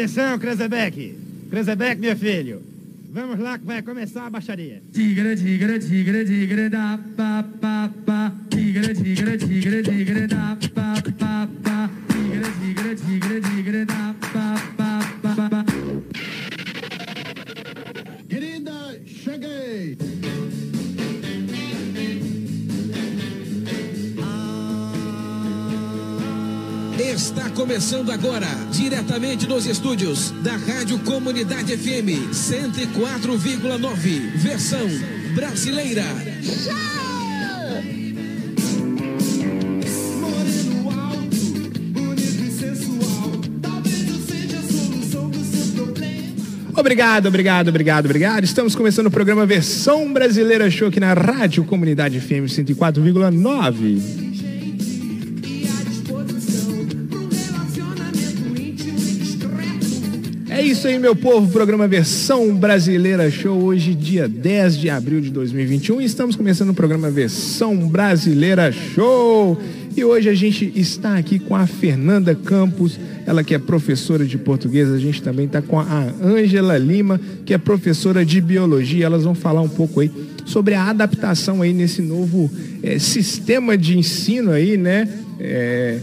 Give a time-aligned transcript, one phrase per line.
[0.00, 1.14] Atenção, Krezebeck.
[1.50, 2.62] Krezebeck, meu filho.
[3.12, 4.80] Vamos lá que vai começar a baixaria.
[4.94, 8.32] Tigre, tigre, tigre, tigre, da, pa, pa, pa.
[8.48, 10.89] Tigre, tigre, tigre, tigre, da, pa,
[27.60, 34.88] começando agora, diretamente dos estúdios da Rádio Comunidade FM 104,9, versão
[35.34, 36.02] brasileira.
[40.20, 41.36] Moreno alto,
[41.90, 43.30] bonito e sensual.
[43.60, 46.32] Talvez eu seja a solução do seu problema.
[46.74, 48.44] Obrigado, obrigado, obrigado, obrigado.
[48.44, 54.29] Estamos começando o programa Versão Brasileira Show aqui na Rádio Comunidade FM 104,9.
[60.70, 61.50] Isso aí, meu povo.
[61.50, 66.00] Programa Versão Brasileira Show, hoje, dia 10 de abril de 2021.
[66.00, 69.58] E estamos começando o programa Versão Brasileira Show.
[69.96, 74.38] E hoje a gente está aqui com a Fernanda Campos, ela que é professora de
[74.38, 74.88] português.
[74.88, 79.06] A gente também está com a Ângela Lima, que é professora de biologia.
[79.06, 80.10] Elas vão falar um pouco aí
[80.44, 82.48] sobre a adaptação aí nesse novo
[82.80, 85.08] eh, sistema de ensino aí, né?
[85.40, 85.98] Eh,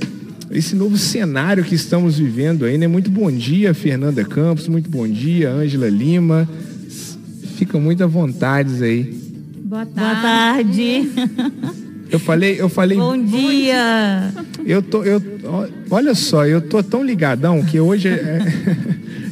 [0.52, 2.88] esse novo cenário que estamos vivendo aí, né?
[2.88, 6.48] Muito bom dia, Fernanda Campos, muito bom dia, Ângela Lima.
[7.58, 9.04] Fica muito à vontade aí.
[9.64, 11.10] Boa Boa tarde.
[12.10, 14.32] Eu falei, eu falei, Bom dia.
[14.66, 15.22] eu tô, eu,
[15.90, 18.40] olha só, eu tô tão ligadão que hoje é,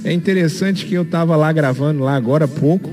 [0.03, 2.89] é interessante que eu tava lá gravando lá agora há pouco.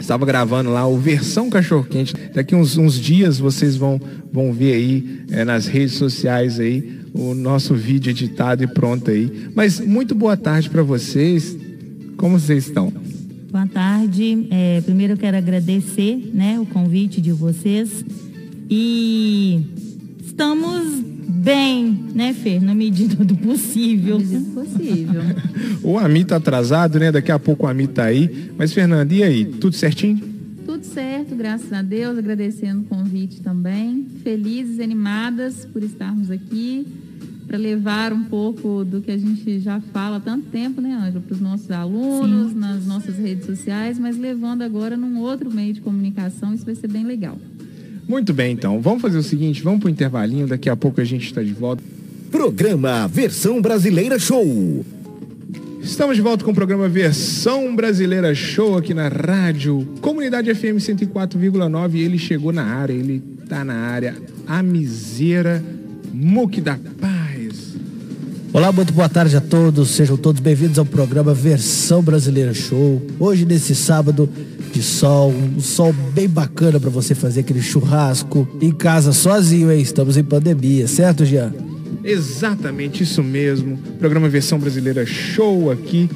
[0.00, 2.14] Estava gravando lá o Versão Cachorro Quente.
[2.32, 4.00] Daqui uns, uns dias vocês vão,
[4.32, 9.48] vão ver aí é, nas redes sociais aí o nosso vídeo editado e pronto aí.
[9.54, 11.56] Mas muito boa tarde para vocês.
[12.16, 12.92] Como vocês estão?
[13.50, 14.46] Boa tarde.
[14.50, 18.04] É, primeiro eu quero agradecer né, o convite de vocês.
[18.68, 19.62] E
[20.22, 22.62] estamos bem, né, Fer?
[22.62, 24.18] Na medida do possível.
[24.54, 25.22] possível.
[25.82, 27.12] O Ami tá atrasado, né?
[27.12, 28.50] Daqui a pouco o Ami tá aí.
[28.58, 29.44] Mas, Fernanda, e aí?
[29.44, 30.20] Tudo certinho?
[30.66, 34.04] Tudo certo, graças a Deus, agradecendo o convite também.
[34.24, 36.84] Felizes, animadas por estarmos aqui
[37.46, 41.22] para levar um pouco do que a gente já fala há tanto tempo, né, Ângela,
[41.24, 45.80] para os nossos alunos, nas nossas redes sociais, mas levando agora num outro meio de
[45.80, 47.38] comunicação, isso vai ser bem legal.
[48.08, 48.80] Muito bem, então.
[48.80, 51.82] Vamos fazer o seguinte, vamos pro intervalinho, daqui a pouco a gente está de volta.
[52.30, 54.84] Programa Versão Brasileira Show.
[55.82, 61.94] Estamos de volta com o programa Versão Brasileira Show aqui na rádio Comunidade FM 104,9
[61.94, 64.16] e ele chegou na área, ele tá na área,
[64.48, 65.64] a miseira
[66.12, 67.15] Muque da Paz.
[68.56, 69.90] Olá, muito boa tarde a todos.
[69.90, 73.02] Sejam todos bem-vindos ao programa Versão Brasileira Show.
[73.20, 74.26] Hoje, nesse sábado
[74.72, 79.82] de sol, um sol bem bacana para você fazer aquele churrasco em casa sozinho, hein?
[79.82, 81.52] Estamos em pandemia, certo, Jean?
[82.02, 83.78] Exatamente isso mesmo.
[83.98, 86.08] Programa Versão Brasileira Show aqui,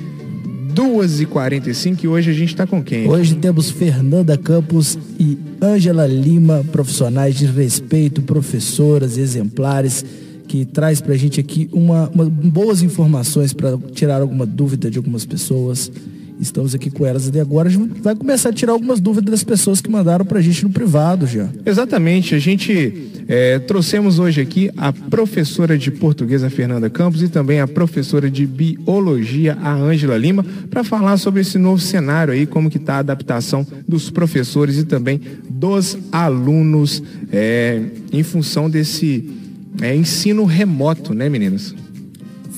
[0.74, 3.06] 2h45 e hoje a gente tá com quem?
[3.06, 10.02] Hoje temos Fernanda Campos e Ângela Lima, profissionais de respeito, professoras exemplares,
[10.50, 15.24] que traz pra gente aqui uma, uma- boas informações para tirar alguma dúvida de algumas
[15.24, 15.92] pessoas.
[16.40, 19.44] Estamos aqui com elas e agora a gente vai começar a tirar algumas dúvidas das
[19.44, 21.48] pessoas que mandaram pra gente no privado, já.
[21.64, 27.28] Exatamente, a gente é, trouxemos hoje aqui a professora de português, a Fernanda Campos, e
[27.28, 32.44] também a professora de biologia, a Ângela Lima, para falar sobre esse novo cenário aí,
[32.44, 37.82] como que está a adaptação dos professores e também dos alunos é,
[38.12, 39.38] em função desse
[39.80, 41.74] é, ensino remoto, né, meninas?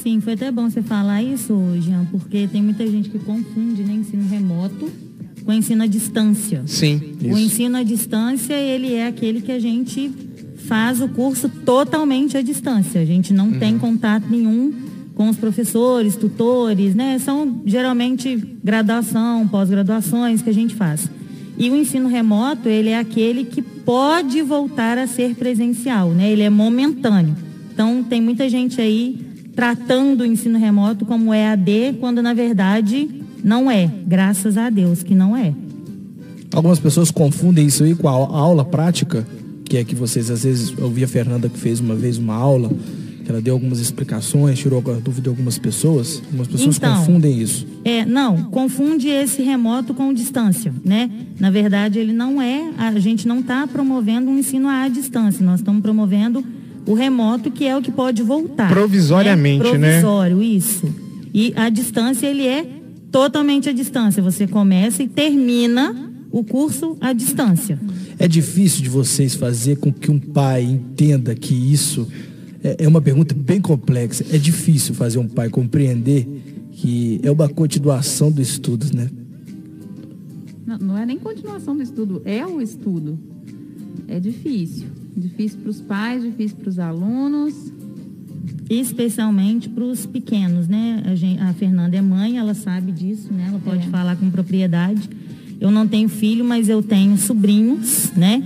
[0.03, 3.93] Sim, foi até bom você falar isso, Jean, porque tem muita gente que confunde né,
[3.93, 4.91] ensino remoto
[5.45, 6.63] com ensino à distância.
[6.67, 7.39] Sim, O isso.
[7.39, 10.11] ensino à distância, ele é aquele que a gente
[10.67, 13.01] faz o curso totalmente à distância.
[13.01, 14.73] A gente não tem contato nenhum
[15.15, 17.19] com os professores, tutores, né?
[17.19, 21.09] São geralmente graduação, pós-graduações que a gente faz.
[21.59, 26.31] E o ensino remoto, ele é aquele que pode voltar a ser presencial, né?
[26.31, 27.37] Ele é momentâneo.
[27.73, 29.21] Então, tem muita gente aí
[29.55, 33.09] tratando o ensino remoto como EAD, quando na verdade
[33.45, 33.91] não é.
[34.07, 35.53] Graças a Deus que não é.
[36.55, 39.27] Algumas pessoas confundem isso aí com a au- aula prática,
[39.65, 42.35] que é que vocês às vezes eu vi a Fernanda que fez uma vez uma
[42.35, 42.71] aula,
[43.31, 46.23] ela deu algumas explicações, tirou a dúvida de algumas pessoas.
[46.27, 46.97] Algumas pessoas Então.
[46.97, 47.67] confundem isso.
[47.85, 51.11] É, não, confunde esse remoto com distância, né?
[51.39, 55.61] Na verdade, ele não é, a gente não está promovendo um ensino à distância, nós
[55.61, 56.45] estamos promovendo
[56.87, 58.69] o remoto, que é o que pode voltar.
[58.69, 60.01] Provisoriamente, né?
[60.01, 60.93] Provisório, isso.
[61.33, 62.67] E a distância, ele é
[63.11, 64.23] totalmente à distância.
[64.23, 67.79] Você começa e termina o curso à distância.
[68.19, 72.09] É difícil de vocês fazer com que um pai entenda que isso
[72.63, 74.25] é, é uma pergunta bem complexa.
[74.31, 76.27] É difícil fazer um pai compreender
[76.73, 79.09] que é uma continuação do estudo, né?
[80.67, 83.19] Não, não é nem continuação do estudo, é o estudo.
[84.09, 84.87] É difícil.
[85.17, 87.55] Difícil para os pais, difícil para os alunos.
[88.71, 91.03] especialmente para os pequenos, né?
[91.05, 93.47] A, gen- a Fernanda é mãe, ela sabe disso, né?
[93.49, 93.91] Ela pode É.
[93.91, 95.11] falar com propriedade.
[95.61, 98.43] Eu não tenho filho, mas eu tenho sobrinhos, né?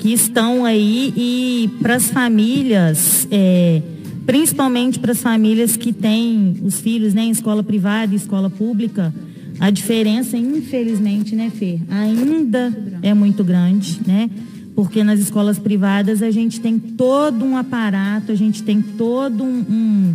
[0.00, 3.82] Que estão aí e para as famílias, é,
[4.26, 9.12] principalmente para as famílias que têm os filhos né, em escola privada e escola pública,
[9.58, 14.30] a diferença, infelizmente, né, Fê, ainda é muito grande, né?
[14.74, 19.58] Porque nas escolas privadas a gente tem todo um aparato, a gente tem todo um,
[19.68, 20.14] um-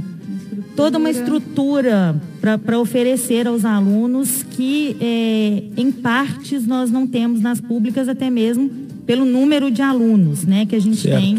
[0.75, 2.19] toda uma estrutura
[2.65, 8.71] para oferecer aos alunos que, é, em partes, nós não temos nas públicas, até mesmo
[9.05, 11.19] pelo número de alunos né, que a gente Certo.
[11.21, 11.37] tem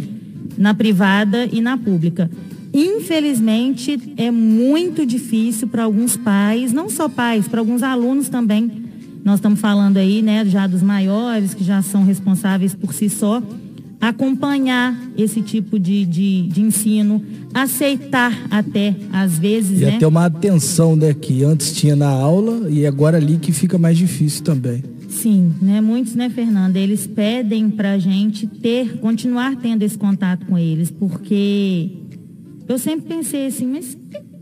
[0.56, 2.30] na privada e na pública.
[2.72, 8.70] Infelizmente, é muito difícil para alguns pais, não só pais, para alguns alunos também.
[9.24, 13.42] Nós estamos falando aí, né, já dos maiores, que já são responsáveis por si só,
[14.00, 17.22] acompanhar esse tipo de, de, de ensino,
[17.52, 19.96] aceitar até, às vezes, E né?
[19.96, 23.96] até uma atenção, né, que antes tinha na aula e agora ali que fica mais
[23.96, 24.82] difícil também.
[25.16, 25.80] Sim, né?
[25.80, 26.78] Muitos, né, Fernanda?
[26.78, 31.90] Eles pedem pra gente ter, continuar tendo esse contato com eles, porque
[32.68, 33.96] eu sempre pensei assim, mas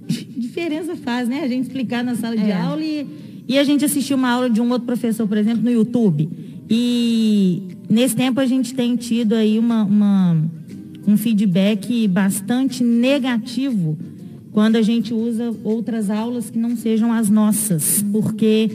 [0.08, 1.42] que diferença faz, né?
[1.42, 2.56] A gente explicar na sala de É.
[2.60, 3.06] aula e,
[3.48, 6.28] e a gente assistir uma aula de um outro professor, por exemplo, no YouTube.
[6.68, 10.36] E nesse tempo a gente tem tido aí uma, uma-
[11.06, 13.96] um feedback bastante negativo
[14.50, 18.70] quando a gente usa outras aulas que não sejam as nossas, porque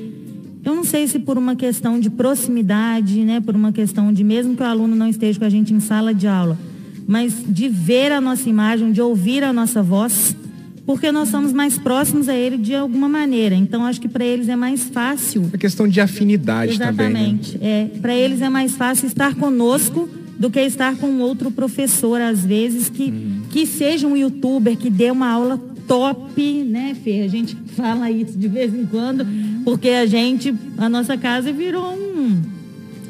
[0.63, 4.55] eu não sei se por uma questão de proximidade, né, por uma questão de mesmo
[4.55, 6.57] que o aluno não esteja com a gente em sala de aula,
[7.07, 10.35] mas de ver a nossa imagem, de ouvir a nossa voz,
[10.85, 13.53] porque nós somos mais próximos a ele de alguma maneira.
[13.55, 17.09] Então acho que para eles é mais fácil É questão de afinidade também.
[17.13, 17.19] Né?
[17.19, 17.57] Exatamente.
[17.61, 22.45] É, para eles é mais fácil estar conosco do que estar com outro professor, às
[22.45, 23.41] vezes, que, Uhum.
[23.51, 25.57] que seja um youtuber, que dê uma aula
[25.87, 27.21] top, né, Fê?
[27.21, 29.25] A gente fala isso de vez em quando,
[29.69, 32.41] porque a gente, a nossa casa virou um,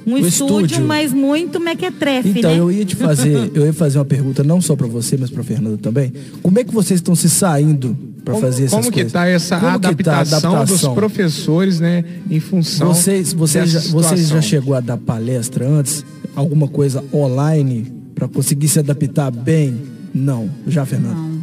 [0.07, 0.85] um, estúdio, estúdio.
[0.85, 2.59] mas muito mequetrefe, Então, né?
[2.59, 5.43] eu ia te fazer, eu ia fazer uma pergunta não só para você, mas para
[5.43, 6.11] Fernanda também.
[6.41, 7.95] Como é que vocês estão se saindo
[8.25, 9.07] para fazer essas como que coisas?
[9.09, 10.93] está essa Como que tá adaptação, dos adaptação?
[10.95, 16.03] professores, né, em função Vocês, vocês, já, vocês já chegou a dar palestra antes?
[16.35, 19.77] Alguma coisa online para conseguir se adaptar bem?
[20.13, 20.49] Não.
[20.67, 21.15] Já, Fernanda?
[21.15, 21.39] Não.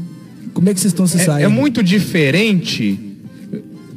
[0.53, 1.45] Como é que vocês estão se É, saindo?
[1.45, 2.99] é muito diferente.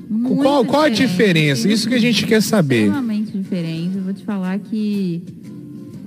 [0.09, 1.69] Muito qual qual a diferença?
[1.69, 2.85] Isso que a gente quer saber.
[2.85, 3.97] Extremamente diferente.
[3.97, 5.21] Eu vou te falar que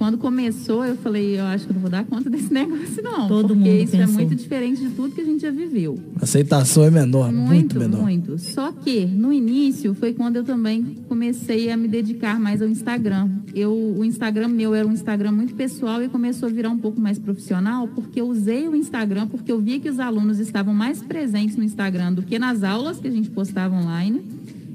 [0.02, 3.28] quando começou, eu falei, eu acho que não vou dar conta desse negócio, não.
[3.28, 4.14] Todo porque mundo isso é pensou.
[4.16, 5.96] muito diferente de tudo que a gente já viveu.
[6.20, 8.02] A aceitação é menor, muito, Muito, menor.
[8.02, 8.36] muito.
[8.36, 13.28] Só que no início foi quando eu também comecei a me dedicar mais ao Instagram.
[13.54, 17.00] Eu, o Instagram meu era um Instagram muito pessoal e começou a virar um pouco
[17.00, 21.00] mais profissional porque eu usei o Instagram porque eu via que os alunos estavam mais
[21.00, 24.20] presentes no Instagram do que nas aulas que a gente postava online.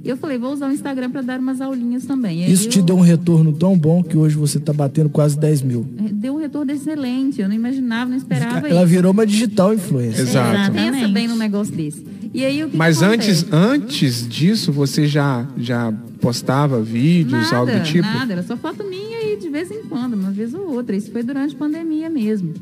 [0.08, 2.46] E eu falei, vou usar o Instagram para dar umas aulinhas também.
[2.46, 5.38] Aí Isso te eu- deu um retorno tão bom que hoje você está batendo quase
[5.38, 5.86] 10 mil.
[6.14, 7.42] Deu um retorno excelente.
[7.42, 8.88] Eu não imaginava, não esperava Ela isso.
[8.90, 10.22] virou uma digital influencer.
[10.22, 10.72] Exato.
[10.72, 12.06] Pensa bem num negócio desse.
[12.34, 15.92] E aí, o que Mas que antes, antes disso, você já, já
[16.22, 18.08] postava vídeos, nada, algo do tipo?
[18.08, 20.96] Nada, era só foto minha e de vez em quando, uma vez ou outra.
[20.96, 22.54] Isso foi durante a pandemia mesmo.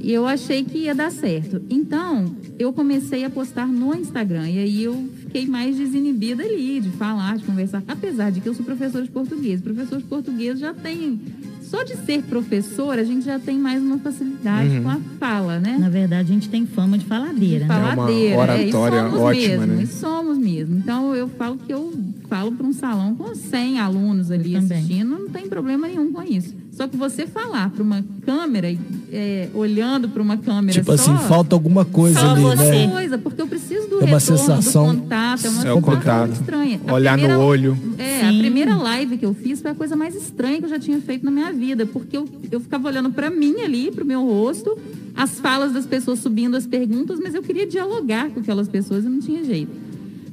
[0.00, 1.60] E eu achei que ia dar certo.
[1.68, 2.26] Então,
[2.56, 4.48] eu comecei a postar no Instagram.
[4.48, 7.82] E aí eu fiquei mais desinibida ali, de falar, de conversar.
[7.86, 9.60] Apesar de que eu sou professora de português.
[9.60, 11.20] Professor de português já tem.
[11.62, 14.82] Só de ser professora, a gente já tem mais uma facilidade Uhum.
[14.84, 15.76] com a fala, né?
[15.78, 17.74] Na verdade, a gente tem fama de faladeira, né?
[17.74, 18.34] faladeira.
[18.36, 19.82] uma é, e oratória somos ótima, mesmo, né?
[19.82, 20.78] E somos mesmo.
[20.78, 21.92] Então eu falo que eu
[22.26, 26.54] falo para um salão com 100 alunos ali assistindo, não tem problema nenhum com isso.
[26.78, 28.68] Só que você falar para uma câmera,
[29.12, 32.56] é, olhando para uma câmera Tipo só, assim, falta alguma coisa Só ali, você.
[32.86, 32.88] né?
[32.88, 35.74] coisa, porque eu preciso do É uma retorno, sensação- do contato, é uma É o
[35.74, 36.32] sensação contato.
[36.34, 36.80] estranha.
[36.86, 37.76] A Olhar no primeira- olho.
[37.98, 38.38] É, a Sim.
[38.38, 41.24] primeira live que eu fiz foi a coisa mais estranha que eu já tinha feito
[41.24, 44.78] na minha vida, porque eu, eu ficava olhando para mim ali, para o meu rosto,
[45.16, 49.08] as falas das pessoas subindo as perguntas, mas eu queria dialogar com aquelas pessoas e
[49.08, 49.87] não tinha jeito.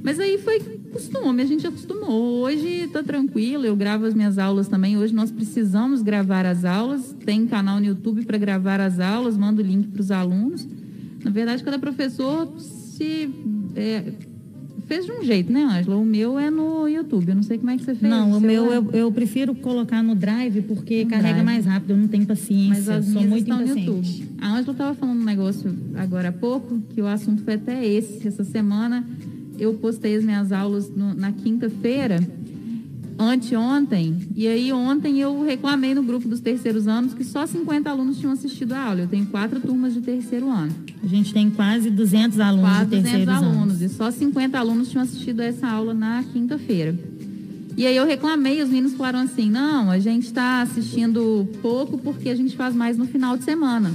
[0.05, 0.59] Mas aí foi
[0.93, 2.43] costume, a gente acostumou.
[2.43, 4.95] Hoje tá tranquilo, eu gravo as minhas aulas também.
[4.95, 9.63] Hoje nós precisamos gravar as aulas, tem canal no YouTube para gravar as aulas, mando
[9.63, 10.67] o link para os alunos.
[11.23, 13.31] Na verdade, cada professor se
[13.75, 14.13] é,
[14.85, 15.97] fez de um jeito, né, Ângela?
[15.97, 17.29] O meu é no YouTube.
[17.29, 18.07] Eu não sei como é que você fez.
[18.07, 18.93] Não, o meu celular.
[18.93, 21.45] eu, eu prefiro colocar no drive porque No carrega drive.
[21.45, 23.87] mais rápido, eu não tenho paciência, Mas as sou muito estão no impaciente.
[24.21, 24.37] YouTube.
[24.39, 28.27] A Ângela estava falando um negócio agora há pouco, que o assunto foi até esse.
[28.27, 29.03] Essa semana
[29.59, 32.19] eu postei as minhas aulas no- na quinta-feira,
[33.17, 38.17] anteontem, e aí ontem eu reclamei no grupo dos terceiros anos que só 50 alunos
[38.17, 39.01] tinham assistido a aula.
[39.01, 40.73] Eu tenho quatro turmas de terceiro ano.
[41.01, 43.57] A gente tem quase 200 alunos Quase de 200 terceiros anos.
[43.57, 46.97] alunos, e só 50 alunos tinham assistido a essa aula na quinta-feira.
[47.77, 52.29] E aí eu reclamei, os meninos falaram assim, não, a gente está assistindo pouco porque
[52.29, 53.91] a gente faz mais no final de semana.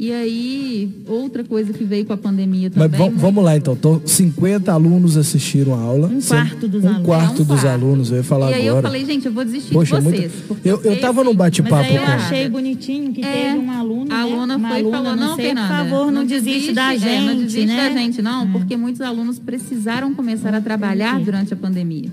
[0.00, 2.98] E aí, outra coisa que veio com a pandemia Mas também.
[2.98, 3.74] vam- muito- vamos lá então.
[3.74, 6.06] Então, 50 alunos assistiram a aula.
[6.06, 7.04] Um quarto dos um alunos.
[7.06, 7.66] quarto É um dos quarto.
[7.66, 8.78] alunos, eu ia falar E aí agora.
[8.78, 10.32] eu falei, gente, eu vou desistir Poxa, de muito- vocês.
[10.46, 12.12] porque eu, eu tava num Mas bate-papo aí eu com.
[12.12, 14.22] achei bonitinho que É, teve um aluno, A né?
[14.22, 16.94] aluna uma foi e aluna, falou, não não, sei, Fernanda, por favor, não, desiste da
[16.94, 17.76] é, gente, não desiste né?
[17.88, 22.08] da gente, não, porque muitos alunos precisaram começar a trabalhar durante a pandemia.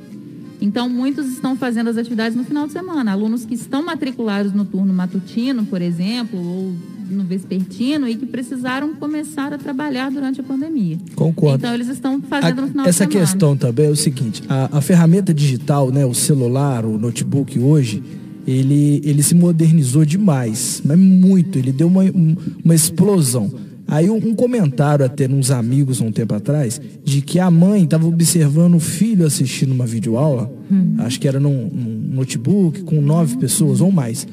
[0.65, 3.11] Então, muitos estão fazendo as atividades no final de semana.
[3.11, 6.73] Alunos que estão matriculados no turno matutino, por exemplo, ou
[7.09, 10.97] no vespertino, e que precisaram começar a trabalhar durante a pandemia.
[11.15, 11.57] Concordo.
[11.57, 13.29] Então, eles estão fazendo no A- final essa de semana.
[13.31, 18.01] questão também é o seguinte: a, a ferramenta digital, né, o celular, o notebook hoje,
[18.47, 21.57] ele, ele se modernizou demais, mas muito.
[21.59, 23.51] Ele deu uma, um- uma explosão.
[23.87, 27.83] Aí um, um comentário até uns amigos há um tempo atrás de que a mãe
[27.83, 30.51] estava observando o filho assistindo uma videoaula,
[30.99, 34.27] acho que era num, num notebook com nove pessoas ou mais.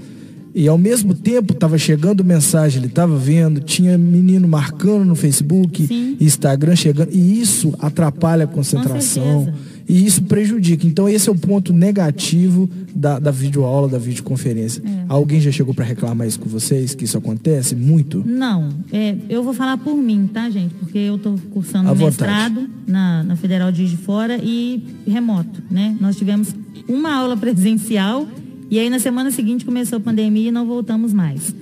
[0.55, 5.87] E ao mesmo tempo estava chegando mensagem, ele estava vendo, tinha menino marcando no Facebook,
[5.87, 6.17] Sim.
[6.21, 9.53] Instagram chegando, e isso atrapalha a concentração.
[9.89, 10.87] E isso prejudica.
[10.87, 14.83] Então, esse é o ponto negativo da, da videoaula, da videoconferência.
[14.85, 15.05] É.
[15.09, 18.23] Alguém já chegou para reclamar isso com vocês, que isso acontece muito?
[18.27, 20.75] Não, é, eu vou falar por mim, tá, gente?
[20.75, 22.05] Porque eu estou cursando um vontade.
[22.07, 25.97] mestrado na, na Federal de Juiz de Fora e remoto, né?
[26.01, 26.55] Nós tivemos
[26.89, 28.27] uma aula presencial
[28.71, 31.55] e aí na semana seguinte começou a pandemia e não voltamos mais.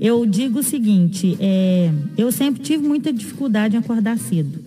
[0.00, 4.60] Eu digo o seguinte, é, eu sempre tive muita dificuldade em acordar cedo.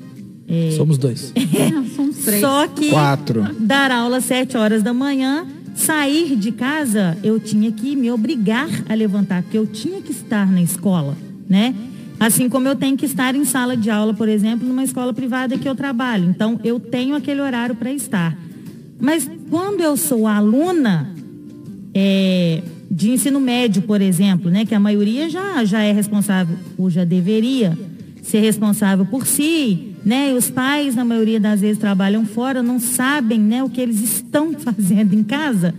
[0.51, 1.31] É, Somos dois.
[1.55, 2.41] É, Somos três.
[2.41, 3.47] Só que Quatro.
[3.59, 8.67] dar aula às 7 horas da manhã, sair de casa, eu tinha que me obrigar
[8.89, 11.15] a levantar, porque eu tinha que estar na escola,
[11.47, 11.73] né?
[12.19, 15.57] Assim como eu tenho que estar em sala de aula, por exemplo, numa escola privada
[15.57, 16.29] que eu trabalho.
[16.29, 18.37] Então, eu tenho aquele horário para estar.
[18.99, 21.09] Mas quando eu sou aluna
[21.95, 26.89] é, de ensino médio, por exemplo, né, que a maioria já, já é responsável, ou
[26.91, 27.75] já deveria
[28.21, 30.31] ser responsável por si, né?
[30.31, 34.01] E os pais, na maioria das vezes, trabalham fora, não sabem né, o que eles
[34.01, 35.73] estão fazendo em casa.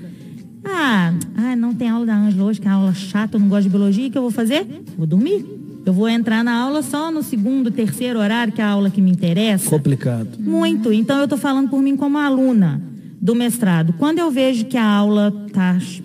[0.64, 3.64] Ah, ah, não tem aula da Ângela hoje, que é aula chata, eu não gosto
[3.64, 4.64] de biologia, o que eu vou fazer?
[4.96, 5.44] Vou dormir.
[5.84, 9.00] Eu vou entrar na aula só no segundo, terceiro horário, que é a aula que
[9.00, 9.68] me interessa.
[9.68, 10.28] Complicado.
[10.38, 10.92] Muito.
[10.92, 12.80] Então eu estou falando por mim como aluna
[13.20, 13.92] do mestrado.
[13.98, 16.00] Quando eu vejo que a aula tá ch-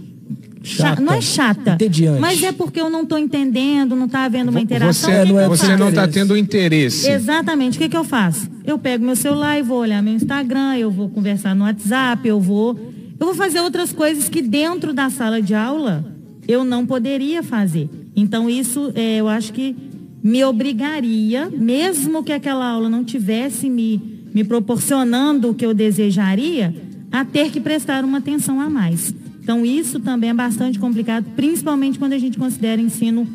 [0.75, 1.01] Chata.
[1.01, 2.19] não é chata, Entediante.
[2.19, 5.09] mas é porque eu não estou entendendo, não está havendo uma interação.
[5.11, 7.09] Você, que não é- você não está tendo interesse.
[7.09, 7.77] Exatamente.
[7.77, 8.49] O que, que eu faço?
[8.65, 12.39] Eu pego meu celular e vou olhar meu Instagram, eu vou conversar no WhatsApp, eu
[12.39, 12.77] vou.
[13.19, 16.05] Eu vou fazer outras coisas que dentro da sala de aula
[16.47, 17.89] eu não poderia fazer.
[18.15, 19.75] Então, isso é, eu acho que
[20.23, 24.01] me obrigaria, mesmo que aquela aula não tivesse me,
[24.33, 26.73] me proporcionando o que eu desejaria,
[27.11, 29.13] a ter que prestar uma atenção a mais.
[29.47, 33.25] Então, isso também é bastante complicado, principalmente quando a gente considera ensino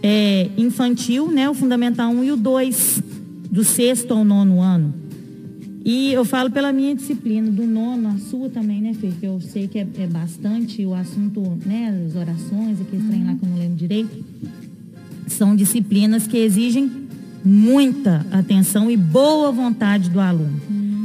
[0.00, 3.02] é, infantil, né, o Fundamental 1 e o 2,
[3.50, 4.94] do sexto ao nono ano.
[5.84, 9.10] E eu falo pela minha disciplina, do nono, a sua também, né, Fê?
[9.18, 13.34] Que eu sei que é, é bastante o assunto, né, as orações, aquele trem lá
[13.34, 14.24] que eu não lembro direito.
[15.26, 16.88] São disciplinas que exigem
[17.44, 20.60] muita atenção e boa vontade do aluno.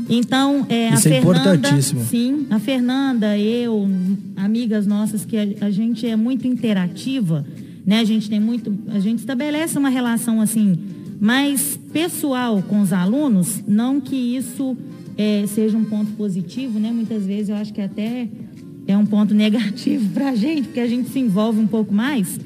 [0.09, 3.87] Então, é, Isso a é Fernanda, sim, a Fernanda, eu,
[4.35, 7.45] amigas nossas que a, a gente é muito interativa,
[7.85, 7.99] né?
[7.99, 10.77] A gente tem muito, a gente estabelece uma relação assim
[11.19, 14.75] mais pessoal com os alunos, não que isso
[15.17, 16.91] é, seja um ponto positivo, né?
[16.91, 18.27] Muitas vezes eu acho que até
[18.87, 22.39] é um ponto negativo para a gente, porque a gente se envolve um pouco mais.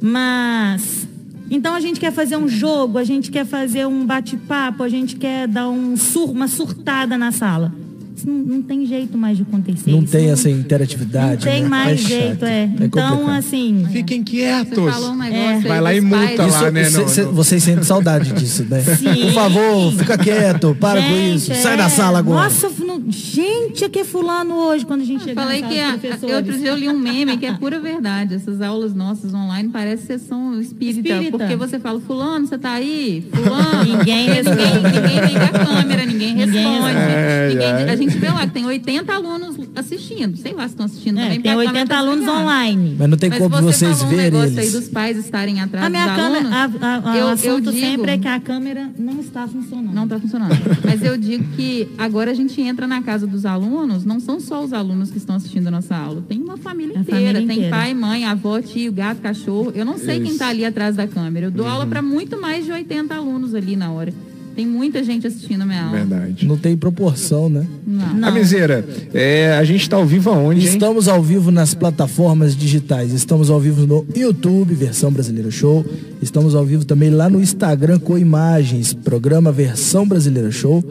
[0.00, 1.05] Mas
[1.50, 5.16] então a gente quer fazer um jogo, a gente quer fazer um bate-papo, a gente
[5.16, 7.72] quer dar um sur, uma surtada na sala.
[8.16, 9.90] Isso não, não tem jeito mais de acontecer.
[9.90, 11.44] Não Isso tem essa interatividade.
[11.44, 11.68] Não tem né?
[11.68, 12.62] mais chato, jeito, é.
[12.62, 13.86] é então, assim.
[13.92, 14.92] Fiquem Você quietos.
[14.94, 16.38] falou um negócio Vai aí lá e multa pais.
[16.38, 16.82] lá, Isso, né?
[16.90, 18.80] no- cê- no- vocês sentem saudade disso, né?
[18.96, 19.22] Sim.
[19.26, 21.52] Por favor, fica quieto, para com Gente, isso.
[21.52, 21.54] é.
[21.56, 22.44] Sai da sala agora.
[22.44, 26.34] Nossa, não- gente, aqui é fulano hoje, quando a gente chega falei que a, professores.
[26.36, 28.34] outro dia eu li um meme que é pura verdade.
[28.34, 31.38] Essas aulas nossas online parecem sessão espírita, Espírita.
[31.38, 33.26] Porque você fala, fulano, você tá aí?
[33.32, 33.84] Fulano.
[33.98, 37.48] Ninguém ninguém, ninguém liga a câmera, ninguém responde.
[37.48, 37.90] ninguém-.
[37.90, 40.36] A gente vê lá que tem 80 alunos assistindo.
[40.36, 41.40] Sei lá se estão assistindo É, também.
[41.40, 42.96] tem porque a câmera 80 tá alunos online.
[42.98, 44.72] Mas não tem Mas como você vocês falou um verem negócio aí eles.
[44.72, 46.82] dos pais estarem atrás A minha dos câmera, alunos.
[46.82, 49.46] a, a, a- eu, o eu assunto digo, sempre é que a câmera não está
[49.48, 49.94] funcionando.
[49.94, 50.52] Não está funcionando.
[50.84, 54.62] Mas eu digo que agora a gente entra na casa dos alunos, não são só
[54.64, 56.22] os alunos que estão assistindo a nossa aula.
[56.28, 57.10] Tem uma família inteira.
[57.20, 57.70] família tem inteira.
[57.76, 59.72] pai, mãe, avó, tio, gato, cachorro.
[59.74, 61.46] Eu não sei quem está ali atrás da câmera.
[61.46, 61.72] Eu dou Uhum.
[61.72, 64.12] aula para muito mais de 80 alunos ali na hora.
[64.56, 65.98] Tem muita gente assistindo a minha aula.
[65.98, 66.46] Verdade.
[66.46, 67.66] Não tem proporção, né?
[67.86, 68.14] Não.
[68.14, 68.20] Não.
[68.22, 68.82] Camiseira,
[69.12, 70.66] é, a gente tá ao vivo aonde, hein?
[70.66, 73.12] Estamos ao vivo nas plataformas digitais.
[73.12, 75.84] Estamos ao vivo no YouTube, versão brasileira show.
[76.22, 80.82] Estamos ao vivo também lá no Instagram com imagens, programa versão brasileira show.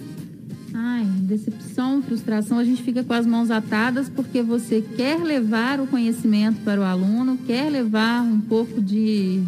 [1.29, 6.59] Decepção, frustração, a gente fica com as mãos atadas porque você quer levar o conhecimento
[6.65, 9.39] para o aluno, quer levar um pouco de,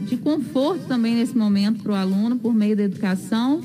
[0.00, 3.60] de conforto também nesse momento para o aluno por meio da educação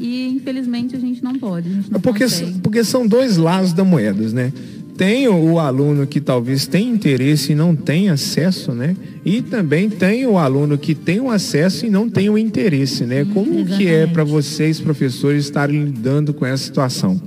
[0.00, 2.24] e infelizmente a gente não pode, a gente não Porque,
[2.60, 4.52] porque são dois lados da moeda, né?
[4.96, 8.96] Tem o, aluno que talvez tenha interesse e não tem acesso, né?
[9.24, 13.24] E também tem o aluno que tem o acesso e não tem o interesse, né?
[13.34, 14.12] Como que é exatamente.
[14.12, 17.20] para vocês, professores, estarem lidando com essa situação?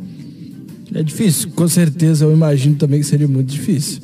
[0.93, 4.01] É difícil, com certeza eu imagino também que seria muito difícil.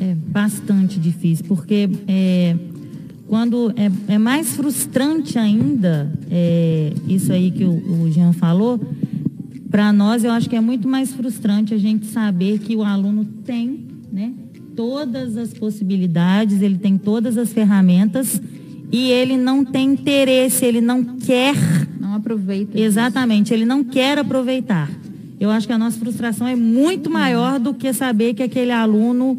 [0.00, 2.54] É bastante difícil, porque é,
[3.26, 8.80] quando é, é mais frustrante ainda, é, isso aí que o, o Jean falou,
[9.74, 13.24] para nós eu acho que é muito mais frustrante a gente saber que o aluno
[13.24, 13.80] tem
[14.12, 14.32] né,
[14.76, 18.40] todas as possibilidades, ele tem todas as ferramentas
[18.92, 21.56] e ele não tem interesse, ele não quer
[21.98, 22.78] Não aproveita.
[22.78, 24.88] Exatamente, ele não quer aproveitar.
[25.40, 29.36] Eu acho que a nossa frustração é muito maior do que saber que aquele aluno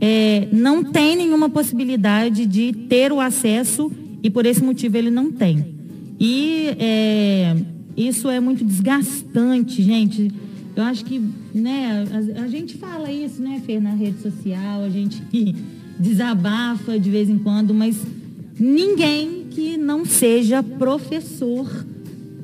[0.00, 5.30] é, não tem nenhuma possibilidade de ter o acesso e por esse motivo ele não
[5.30, 5.66] tem.
[6.18, 7.54] E é,
[7.96, 10.30] isso é muito desgastante, gente.
[10.74, 11.18] Eu acho que
[11.54, 12.06] né,
[12.36, 15.22] a, a gente fala isso, né, Fer, na rede social, a gente
[15.98, 17.96] desabafa de vez em quando, mas
[18.60, 21.86] ninguém que não seja professor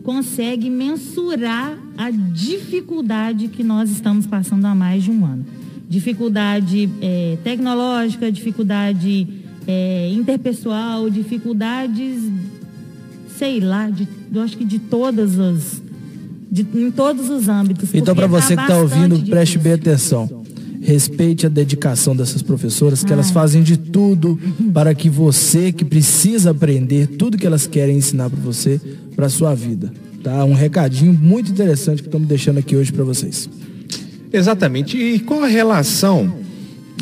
[0.02, 5.44] consegue mensurar a dificuldade que nós estamos passando há mais de um ano.
[5.88, 9.28] Dificuldade eh, tecnológica, dificuldade
[9.66, 12.22] eh, interpessoal, dificuldades,
[13.42, 15.83] sei lá, de, eu acho que de todas as.
[16.48, 17.88] de- em todos os âmbitos.
[17.92, 19.61] Então, para você que está ouvindo, preste difícil.
[19.62, 20.42] bem atenção.
[20.81, 23.33] Respeite a dedicação dessas professoras, que elas Ai.
[23.33, 24.38] fazem de tudo
[24.72, 28.81] para que você, que precisa aprender tudo que elas querem ensinar para você,
[29.16, 29.92] para sua vida.
[30.22, 30.44] Tá?
[30.44, 33.48] Um recadinho muito interessante que estamos deixando aqui hoje para vocês.
[34.33, 34.96] Exatamente.
[34.96, 36.33] E qual a relação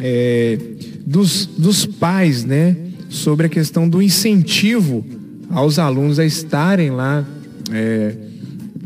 [0.01, 0.59] é,
[1.07, 2.77] dos, dos pais, né,
[3.11, 5.05] sobre a questão do incentivo
[5.51, 7.25] aos alunos a estarem lá
[7.73, 8.17] é,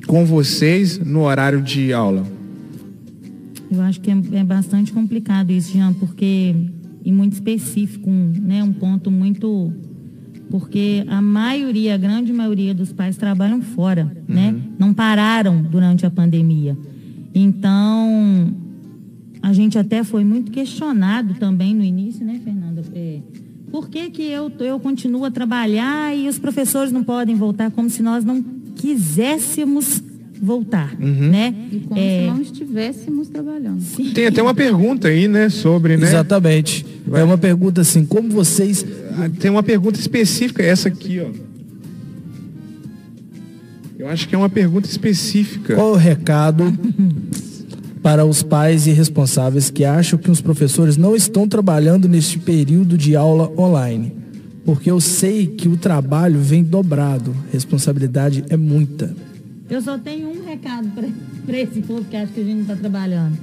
[0.07, 2.24] com vocês no horário de aula?
[3.70, 6.55] Eu acho que é, é bastante complicado isso, Jean, porque,
[7.05, 9.72] e muito específico, um, né, um ponto muito
[10.50, 14.55] porque a maioria, a grande maioria dos pais trabalham fora, né?
[14.79, 16.77] Não pararam durante a pandemia.
[17.35, 18.55] Então,
[19.42, 22.83] a gente até foi muito questionado também no início, né, Fernanda?
[22.94, 23.18] É,
[23.75, 27.91] por que, que eu, eu continuo a trabalhar e os professores não podem voltar como
[27.91, 28.41] se nós não
[28.77, 30.01] quiséssemos
[30.41, 31.53] voltar, né?
[31.73, 33.83] E como É, se não estivéssemos trabalhando.
[34.15, 36.07] Tem até uma pergunta aí, né, sobre, né?
[36.07, 36.87] Exatamente.
[37.13, 38.87] É uma pergunta assim, como vocês.
[39.19, 41.31] Ah, Tem uma pergunta específica, essa aqui, ó.
[43.99, 45.75] Eu acho que é uma pergunta específica.
[45.75, 46.63] Qual o recado
[48.05, 52.99] para os pais e responsáveis que acham que os professores não estão trabalhando neste período
[52.99, 54.12] de aula online?
[54.62, 59.17] Porque eu sei que o trabalho vem dobrado, responsabilidade é muita.
[59.71, 60.90] Eu só tenho um recado
[61.47, 63.38] para esse povo que acha que a gente não está trabalhando.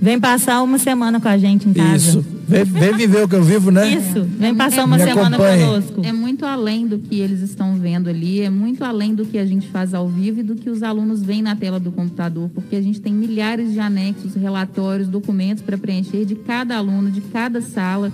[0.00, 2.20] Vem passar uma semana com a gente em casa.
[2.20, 2.33] Isso.
[2.46, 3.88] Vem, vem viver o que eu vivo, né?
[3.94, 4.22] Isso.
[4.38, 5.64] Vem É- passar é- uma semana acompanhe.
[5.64, 6.00] conosco.
[6.04, 9.46] É muito além do que eles estão vendo ali, é muito além do que a
[9.46, 12.76] gente faz ao vivo e do que os alunos veem na tela do computador, porque
[12.76, 17.60] a gente tem milhares de anexos, relatórios, documentos para preencher de cada aluno, de cada
[17.60, 18.12] sala,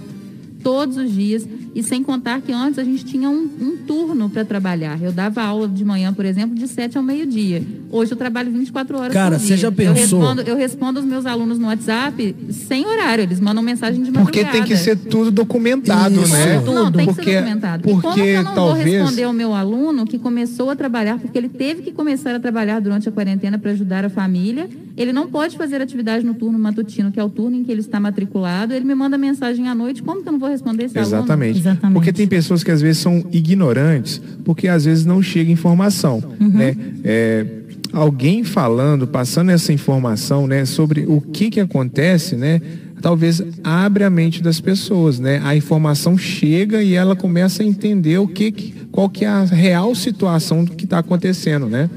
[0.62, 1.46] todos os dias.
[1.72, 5.00] E sem contar que antes a gente tinha um, um turno para trabalhar.
[5.00, 7.62] Eu dava aula de manhã, por exemplo, de 7 ao meio-dia.
[7.92, 9.56] Hoje eu trabalho 24 horas Cara, por você dia.
[9.56, 10.20] já Eu pensou?
[10.20, 14.42] respondo, eu respondo os meus alunos no WhatsApp sem horário, eles mandam mensagem de Porque
[14.42, 14.52] madrugada.
[14.66, 16.32] tem que ser tudo documentado, Isso.
[16.32, 16.60] né?
[16.64, 17.82] Não, tem que porque, ser documentado.
[17.84, 18.84] Porque e como que eu não talvez.
[18.84, 22.40] vou responder ao meu aluno que começou a trabalhar, porque ele teve que começar a
[22.40, 26.58] trabalhar durante a quarentena para ajudar a família, ele não pode fazer atividade no turno
[26.58, 29.74] matutino, que é o turno em que ele está matriculado, ele me manda mensagem à
[29.74, 31.16] noite, como que eu não vou responder esse aluno?
[31.16, 31.58] Exatamente.
[31.58, 31.94] Exatamente.
[31.94, 36.76] Porque tem pessoas que às vezes são ignorantes, porque às vezes não chega informação, né?
[37.04, 37.46] É,
[37.92, 42.60] alguém falando, passando essa informação, né, sobre o que que acontece, né?
[43.00, 45.40] Talvez abre a mente das pessoas, né?
[45.42, 49.44] A informação chega e ela começa a entender o que, que qual que é a
[49.44, 51.88] real situação do que está acontecendo, né?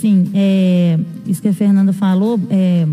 [0.00, 2.86] Sim, é, isso que a Fernanda falou, é,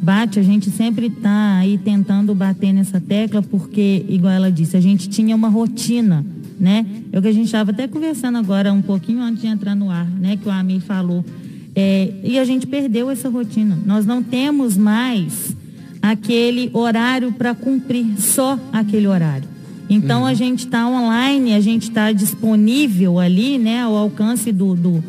[0.00, 4.80] bate, a gente sempre está aí tentando bater nessa tecla, porque, igual ela disse, a
[4.80, 6.24] gente tinha uma rotina,
[6.58, 6.86] né?
[7.12, 9.90] É o que a gente estava até conversando agora, um pouquinho antes de entrar no
[9.90, 10.36] ar, né?
[10.36, 11.24] Que o Amir falou.
[11.74, 13.76] É, e a gente perdeu essa rotina.
[13.84, 15.56] Nós não temos mais
[16.00, 19.48] aquele horário para cumprir, só aquele horário.
[19.90, 25.04] Então a gente está online, a gente está disponível ali, né, ao alcance do, do-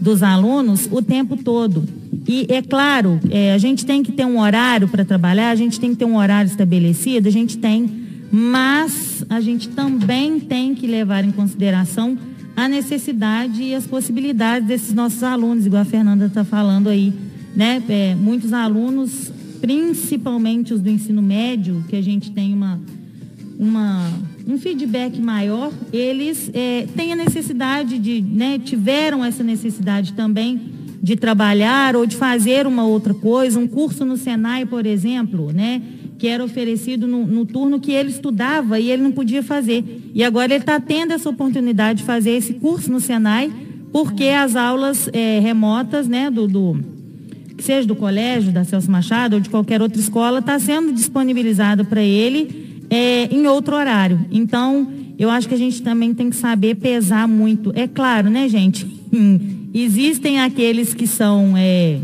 [0.00, 1.84] dos alunos o tempo todo.
[2.26, 5.80] E é claro, é, a gente tem que ter um horário para trabalhar, a gente
[5.80, 7.90] tem que ter um horário estabelecido, a gente tem,
[8.30, 12.16] mas a gente também tem que levar em consideração
[12.56, 17.12] a necessidade e as possibilidades desses nossos alunos, igual a Fernanda está falando aí,
[17.54, 17.82] né?
[17.88, 22.80] É, muitos alunos, principalmente os do ensino médio, que a gente tem uma
[23.58, 24.08] uma,
[24.48, 30.58] um feedback maior, eles é, têm a necessidade de, né, tiveram essa necessidade também
[31.02, 35.82] de trabalhar ou de fazer uma outra coisa, um curso no Senai, por exemplo, né,
[36.18, 39.84] que era oferecido no, no turno que ele estudava e ele não podia fazer.
[40.14, 43.52] E agora ele está tendo essa oportunidade de fazer esse curso no Senai,
[43.92, 46.84] porque as aulas é, remotas, né, do, do
[47.54, 51.84] que seja do colégio, da Celso Machado ou de qualquer outra escola, está sendo disponibilizado
[51.84, 54.20] para ele é, em outro horário.
[54.30, 57.72] Então, eu acho que a gente também tem que saber pesar muito.
[57.74, 58.86] É claro, né, gente?
[59.74, 61.56] Existem aqueles que são.
[61.56, 62.00] é,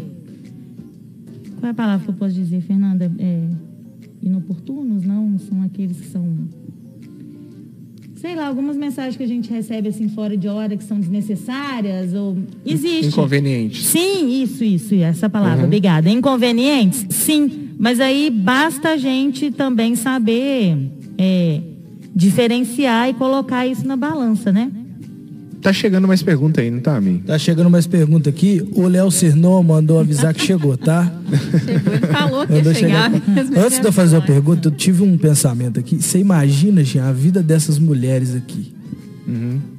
[1.59, 3.11] Qual é a palavra que eu posso dizer, Fernanda?
[3.18, 3.40] É,
[4.23, 5.05] inoportunos?
[5.05, 6.25] Não, são aqueles que são.
[8.16, 12.14] Sei lá, algumas mensagens que a gente recebe assim fora de hora que são desnecessárias
[12.14, 13.09] ou existe.
[13.09, 13.85] Inconvenientes.
[13.87, 16.09] Sim, isso, isso, essa palavra, obrigada.
[16.09, 17.07] Inconvenientes?
[17.11, 20.76] Sim, mas aí basta a gente também saber
[21.18, 21.60] é,
[22.14, 24.70] diferenciar e colocar isso na balança, né?
[25.60, 27.22] Tá chegando mais pergunta aí, não tá, amigo?
[27.26, 28.62] Tá chegando mais pergunta aqui.
[28.74, 31.10] O Léo Cirnon mandou avisar que chegou, tá?
[31.64, 33.10] Chegou, ele falou que ia chegar.
[33.64, 34.32] Antes de eu fazer uma agora.
[34.42, 35.96] pergunta, eu tive um pensamento aqui.
[36.02, 38.74] Você imagina, Jean, a vida dessas mulheres aqui.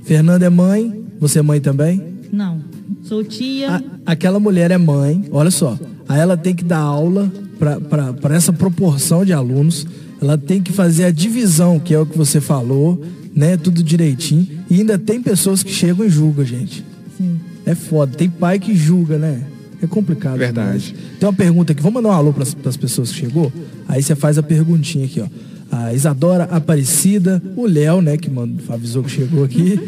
[0.03, 2.01] Fernanda é mãe, você é mãe também?
[2.31, 2.62] Não,
[3.03, 3.75] sou tia.
[3.75, 5.77] A- aquela mulher é mãe, olha só.
[6.10, 9.86] Aí ela tem que dar aula para essa proporção de alunos.
[10.22, 13.02] Ela tem que fazer a divisão, que é o que você falou,
[13.36, 13.58] né?
[13.58, 14.48] Tudo direitinho.
[14.70, 16.86] E ainda tem pessoas que chegam e julgam, gente.
[17.18, 17.39] Sim.
[17.65, 18.15] É foda.
[18.15, 19.41] Tem pai que julga, né?
[19.82, 20.38] É complicado.
[20.38, 20.94] Verdade.
[20.94, 21.18] demais.
[21.20, 21.82] Tem uma pergunta aqui.
[21.82, 23.52] Vamos mandar um alô para as pessoas que chegou?
[23.88, 25.28] Aí você faz a perguntinha aqui, ó.
[25.71, 29.80] A Isadora Aparecida, o Léo, né, que mandou, avisou que chegou aqui.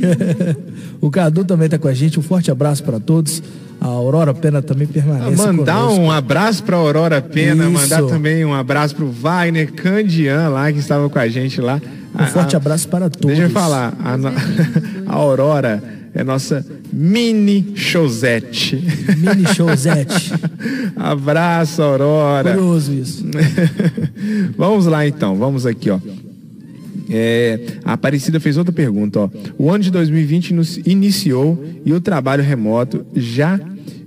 [0.99, 2.19] o Cadu também tá com a gente.
[2.19, 3.41] Um forte abraço para todos.
[3.79, 6.01] A Aurora Pena também permanece Mandar conosco.
[6.01, 7.73] um abraço pra Aurora Pena, Isso.
[7.73, 11.79] mandar também um abraço pro Wagner Candian lá, que estava com a gente lá.
[12.19, 13.27] Um forte abraço para todos.
[13.27, 14.15] Deixa eu falar, a,
[15.05, 15.83] a Aurora
[16.15, 18.83] é nossa mini showzete.
[19.17, 20.33] Mini showzete.
[20.97, 22.55] abraço, Aurora.
[22.55, 23.23] Curioso isso.
[24.57, 25.99] Vamos lá então, vamos aqui, ó.
[27.09, 29.29] É, a Aparecida fez outra pergunta, ó.
[29.57, 33.59] O ano de 2020 nos iniciou e o trabalho remoto já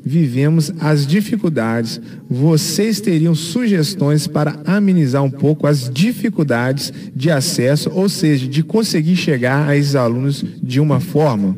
[0.05, 2.01] vivemos as dificuldades.
[2.29, 9.17] Vocês teriam sugestões para amenizar um pouco as dificuldades de acesso, ou seja, de conseguir
[9.17, 11.57] chegar a esses alunos de uma forma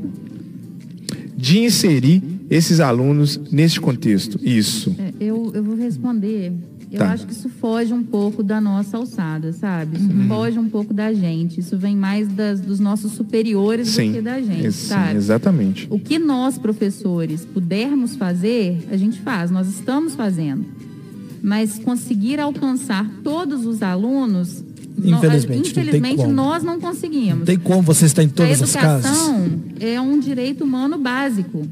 [1.37, 4.39] de inserir esses alunos nesse contexto?
[4.43, 4.95] Isso.
[4.99, 6.53] É, eu, eu vou responder.
[6.93, 7.13] Eu Tá.
[7.13, 9.97] acho que isso foge um pouco da nossa alçada, sabe?
[9.97, 10.29] Isso Uhum.
[10.29, 11.59] foge um pouco da gente.
[11.59, 15.17] Isso vem mais das- dos nossos superiores Sim, do que da gente, ex- sabe?
[15.17, 15.87] exatamente.
[15.91, 20.67] O que nós, professores, pudermos fazer, a gente faz, nós estamos fazendo.
[21.43, 24.63] Mas conseguir alcançar todos os alunos,
[25.03, 26.33] Infelizmente, não infelizmente como.
[26.33, 27.39] nós não conseguimos.
[27.39, 29.07] Não tem como você estar em A todas as casas.
[29.11, 29.51] educação
[29.81, 31.67] é um direito humano básico.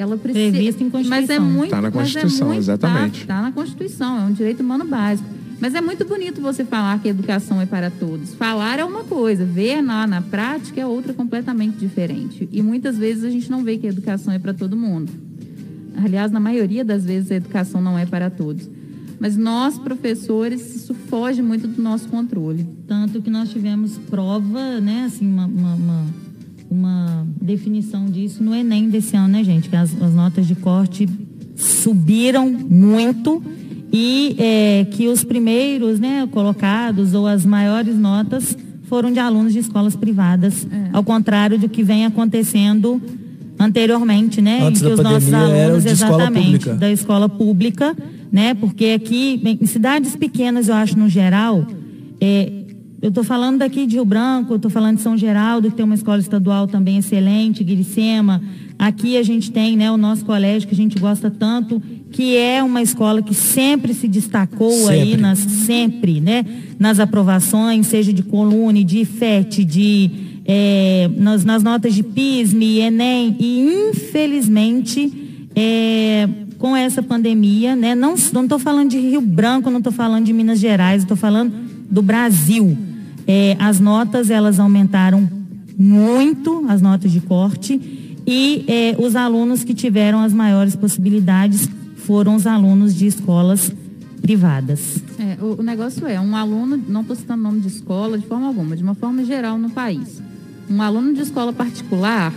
[0.00, 0.56] Ela precisa.
[0.56, 0.64] Em
[1.08, 1.44] Mas é Constituição.
[1.44, 1.70] muito.
[1.70, 3.26] Tá na mas é Constituição, muito- exatamente.
[3.26, 5.28] Tá, tá na Constituição, é um direito humano básico.
[5.60, 8.32] Mas é muito bonito você falar que a educação é para todos.
[8.34, 12.48] Falar é uma coisa, ver na, na prática é outra completamente diferente.
[12.50, 15.12] E muitas vezes a gente não vê que a educação é para todo mundo.
[16.02, 18.66] Aliás, na maioria das vezes a educação não é para todos.
[19.18, 22.66] Mas nós, professores, isso foge muito do nosso controle.
[22.88, 26.06] Tanto que nós tivemos prova, né, assim, uma, uma, uma,
[26.70, 29.68] uma definição disso no Enem desse ano, né, gente?
[29.68, 31.08] Que as, as notas de corte
[31.56, 33.42] subiram muito
[33.92, 39.58] e é, que os primeiros, né, colocados ou as maiores notas foram de alunos de
[39.58, 43.00] escolas privadas, ao contrário do que vem acontecendo
[43.58, 44.60] anteriormente, né?
[44.62, 46.74] Antes em que da os nossos alunos escola exatamente pública.
[46.74, 47.96] da escola pública,
[48.32, 48.54] né?
[48.54, 51.66] Porque aqui, bem, em cidades pequenas, eu acho, no geral,
[52.20, 52.50] é,
[53.02, 55.94] eu estou falando daqui de Rio Branco, estou falando de São Geraldo, que tem uma
[55.94, 58.42] escola estadual também excelente, Guiricema.
[58.78, 61.82] Aqui a gente tem né, o nosso colégio, que a gente gosta tanto,
[62.12, 65.16] que é uma escola que sempre se destacou aí, Sempre.
[65.22, 66.44] nas, sempre, né?
[66.78, 70.10] Nas aprovações, seja de colune, de IFET, de,
[70.44, 75.10] é, nas, nas notas de PISME, Enem, e infelizmente
[75.56, 77.94] é, com essa pandemia, né?
[77.94, 81.50] Não estou falando de Rio Branco, não estou falando de Minas Gerais, estou falando
[81.90, 82.89] do Brasil.
[83.32, 85.30] É, as notas elas aumentaram
[85.78, 92.34] muito, as notas de corte, e é, os alunos que tiveram as maiores possibilidades foram
[92.34, 93.72] os alunos de escolas
[94.20, 95.00] privadas.
[95.16, 98.48] É, o, o negócio é, um aluno, não estou citando nome de escola de forma
[98.48, 100.20] alguma, de uma forma geral no país.
[100.68, 102.34] Um aluno de escola particular,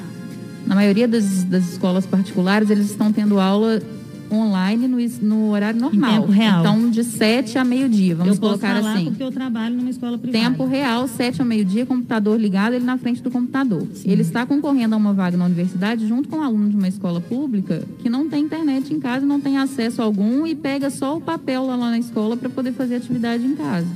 [0.68, 3.82] na maioria das, das escolas particulares, eles estão tendo aula
[4.32, 6.22] online no, no horário normal.
[6.22, 6.60] tempo real.
[6.62, 9.06] Então, de 7 a meio-dia, vamos eu posso colocar falar assim.
[9.06, 10.44] porque eu trabalho numa escola privada.
[10.44, 13.88] Tempo real, 7 ao meio-dia, computador ligado, ele na frente do computador.
[14.04, 17.22] Ele está concorrendo a uma vaga na universidade junto com um aluno de uma escola
[17.22, 21.22] pública que não tem internet em casa, não tem acesso algum e pega só o
[21.22, 23.88] papel lá na escola para poder fazer atividade em casa.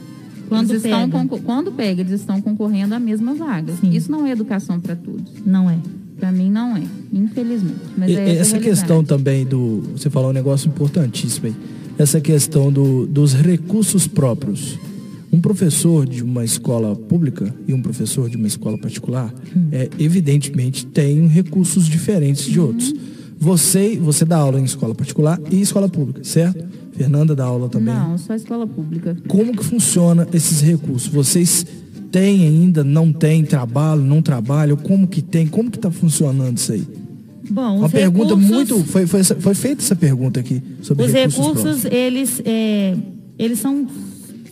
[0.49, 1.11] Quando eles estão pega.
[1.17, 3.73] concor- quando pega, eles estão concorrendo à mesma vaga.
[3.81, 3.89] Sim.
[3.89, 5.29] Isso não é educação para todos.
[5.45, 5.77] Não é.
[6.19, 7.79] Para mim não é, infelizmente.
[7.97, 9.83] Mas é essa essa questão também do.
[9.95, 11.55] Você falou um negócio importantíssimo aí.
[11.97, 14.77] Essa questão do, dos recursos próprios.
[15.31, 19.31] Um professor de uma escola pública e um professor de uma escola particular,
[19.73, 22.93] é, evidentemente, tem recursos diferentes de outros.
[23.37, 26.65] Você, você dá aula em escola particular e escola pública, certo?
[26.93, 27.93] Fernanda dá aula também.
[27.93, 29.15] Não, só escola pública.
[29.27, 31.07] Como que funciona esses recursos?
[31.09, 31.65] Vocês
[32.19, 34.75] têm ainda, não têm, trabalho, não trabalham?
[34.75, 35.45] Como que tem?
[35.47, 36.87] Como que está funcionando isso aí?
[37.49, 38.83] Bom, Uma pergunta recursos- muito.
[38.85, 41.45] Foi, foi, foi feita essa pergunta aqui sobre Os recursos.
[41.63, 42.97] recursos, eles, é,
[43.37, 43.87] eles são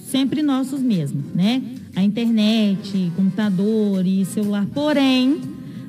[0.09, 1.61] sempre nossos mesmo, né?
[1.95, 4.65] A internet, computador e celular.
[4.73, 5.41] Porém,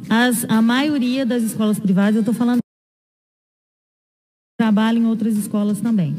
[0.09, 2.59] as, a maioria das escolas privadas, eu estou falando
[4.59, 6.15] trabalho em outras escolas também.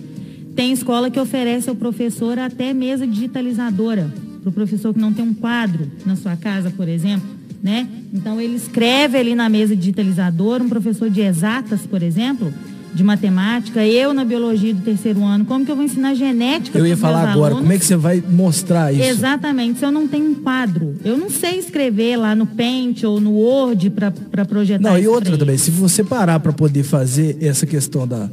[0.56, 4.14] Tem escola que oferece ao professor até mesa digitalizadora,
[4.52, 7.28] para o professor que não tem um quadro na sua casa, por exemplo,
[7.62, 7.88] né?
[8.14, 12.54] Então ele escreve ali na mesa digitalizadora, um professor de exatas, por exemplo,
[12.94, 16.88] de matemática, eu na biologia do terceiro ano, como que eu vou ensinar genética Eu
[16.88, 17.60] ia falar agora, alunos?
[17.60, 19.04] como é que você vai mostrar isso?
[19.04, 23.20] Exatamente, se eu não tenho um quadro, eu não sei escrever lá no Paint ou
[23.22, 27.66] no Word para projetar Não, e outra também, se você parar para poder fazer essa
[27.68, 28.30] questão da-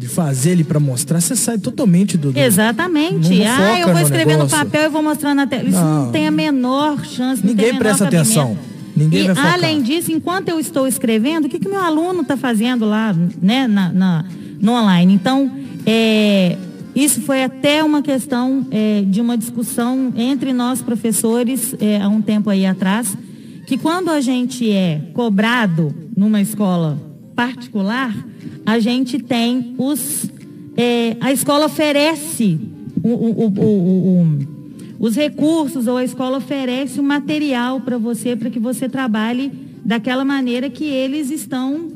[0.00, 2.32] de fazer ele para mostrar, você sai totalmente do.
[2.32, 3.42] do- Exatamente.
[3.44, 4.56] Ah, eu vou no escrever no negócio.
[4.64, 5.68] papel e vou mostrar na tela.
[5.68, 6.12] Isso não, Não.
[6.12, 7.44] tem a menor chance.
[7.46, 8.56] Ninguém presta atenção.
[8.96, 12.86] Ninguém e, além disso, enquanto eu estou escrevendo, o que, que meu aluno está fazendo
[12.86, 14.24] lá né, na, na-
[14.58, 15.12] no online?
[15.14, 15.50] Então,
[15.84, 16.56] é,
[16.94, 22.22] isso foi até uma questão é, de uma discussão entre nós professores é, há um
[22.22, 23.14] tempo aí atrás,
[23.66, 26.98] que quando a gente é cobrado numa escola
[27.44, 28.14] particular,
[28.66, 30.30] a gente tem os.
[30.76, 32.58] é, a escola oferece
[33.02, 34.38] o- o- o- o- o-
[35.06, 39.50] os recursos ou a escola oferece o material para você, para que você trabalhe
[39.84, 41.88] daquela maneira que eles estão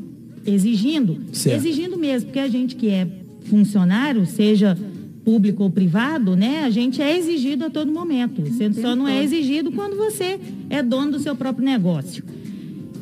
[0.45, 1.17] exigindo.
[1.31, 1.55] Certo.
[1.57, 3.07] Exigindo mesmo, porque a gente que é
[3.49, 4.77] funcionário, seja
[5.23, 8.41] público ou privado, né, a gente é exigido a todo momento.
[8.43, 12.23] Você só não é exigido quando você é dono do seu próprio negócio.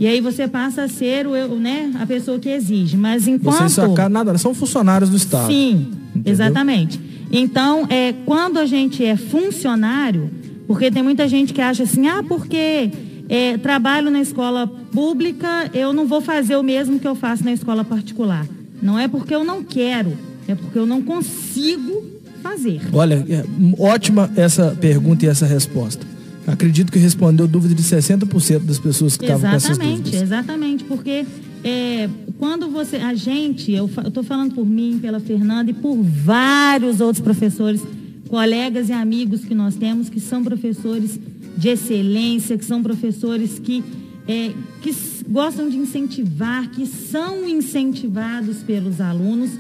[0.04, 2.98] E aí você passa a ser o, eu- né, a pessoa que exige.
[2.98, 3.56] Mas enquanto...
[3.60, 5.48] Vocês sacaram nada, são funcionários do Estado.
[5.48, 6.34] Sim, Entendeu?
[6.34, 7.00] exatamente.
[7.32, 10.30] Então, é, quando a gente é funcionário,
[10.68, 12.92] porque tem muita gente que acha assim, ah, porque
[13.30, 17.54] é, trabalho na escola pública, eu não vou fazer o mesmo que eu faço na
[17.54, 18.46] escola particular.
[18.82, 20.18] Não é porque eu não quero,
[20.50, 22.04] é porque eu não consigo
[22.42, 22.82] fazer.
[22.92, 23.46] Olha, é,
[23.80, 26.06] ótima essa pergunta e essa resposta.
[26.46, 30.22] Acredito que respondeu dúvida de 60% das pessoas que estavam com essas Exatamente, dúvidas.
[30.22, 31.26] exatamente, porque
[31.64, 37.00] é, quando você, a gente, eu estou falando por mim, pela Fernanda e por vários
[37.00, 37.82] outros professores,
[38.28, 41.18] colegas e amigos que nós temos, que são professores
[41.58, 43.82] de excelência, que são professores que,
[44.28, 44.52] é,
[44.82, 44.94] que
[45.30, 49.52] gostam de incentivar, que são incentivados pelos alunos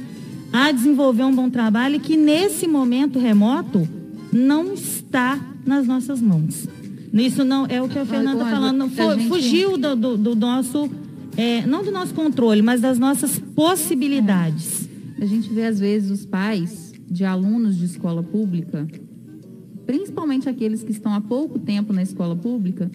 [0.52, 3.88] a desenvolver um bom trabalho e que nesse momento remoto
[4.32, 6.68] não está nas nossas mãos.
[7.14, 8.90] Isso não é o que a Fernanda está falando.
[8.90, 10.90] foi- Fugiu do, do- do nosso,
[11.38, 14.90] é, não do nosso controle, mas das nossas possibilidades.
[15.22, 18.88] A gente vê, às vezes, os pais de alunos de escola pública,
[19.86, 22.90] principalmente aqueles que estão há pouco tempo na escola pública,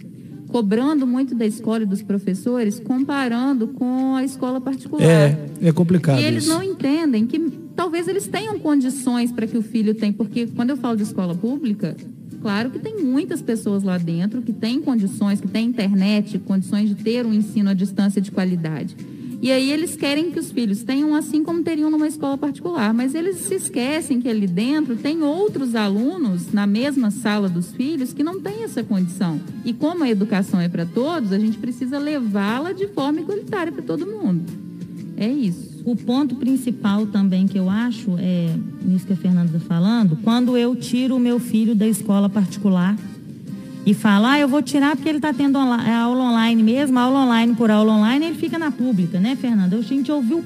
[0.48, 5.02] cobrando muito da escola e dos professores, comparando com a escola particular.
[5.04, 6.52] É, é complicado E eles isso.
[6.52, 7.38] não entendem que
[7.76, 11.34] talvez eles tenham condições para que o filho tenha, porque quando eu falo de escola
[11.34, 11.96] pública,
[12.40, 16.94] claro que tem muitas pessoas lá dentro que têm condições, que têm internet, condições de
[16.94, 18.96] ter um ensino à distância de qualidade.
[19.40, 23.14] E aí eles querem que os filhos tenham assim como teriam numa escola particular, mas
[23.14, 28.24] eles se esquecem que ali dentro tem outros alunos na mesma sala dos filhos que
[28.24, 29.40] não têm essa condição.
[29.64, 33.82] E como a educação é para todos, a gente precisa levá-la de forma igualitária para
[33.82, 34.42] todo mundo.
[35.16, 35.67] É isso.
[35.88, 40.54] O ponto principal também que eu acho, é nisso que a Fernanda está falando, quando
[40.54, 42.94] eu tiro o meu filho da escola particular
[43.86, 47.20] e falo, ah, eu vou tirar porque ele está tendo é aula online mesmo, aula
[47.20, 49.78] online por aula online, ele fica na pública, né, Fernanda?
[49.78, 50.44] A gente ouviu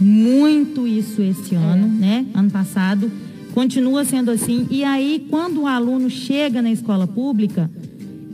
[0.00, 2.26] muito isso esse ano, né?
[2.34, 3.08] Ano passado.
[3.54, 4.66] Continua sendo assim.
[4.72, 7.70] E aí, quando o aluno chega na escola pública,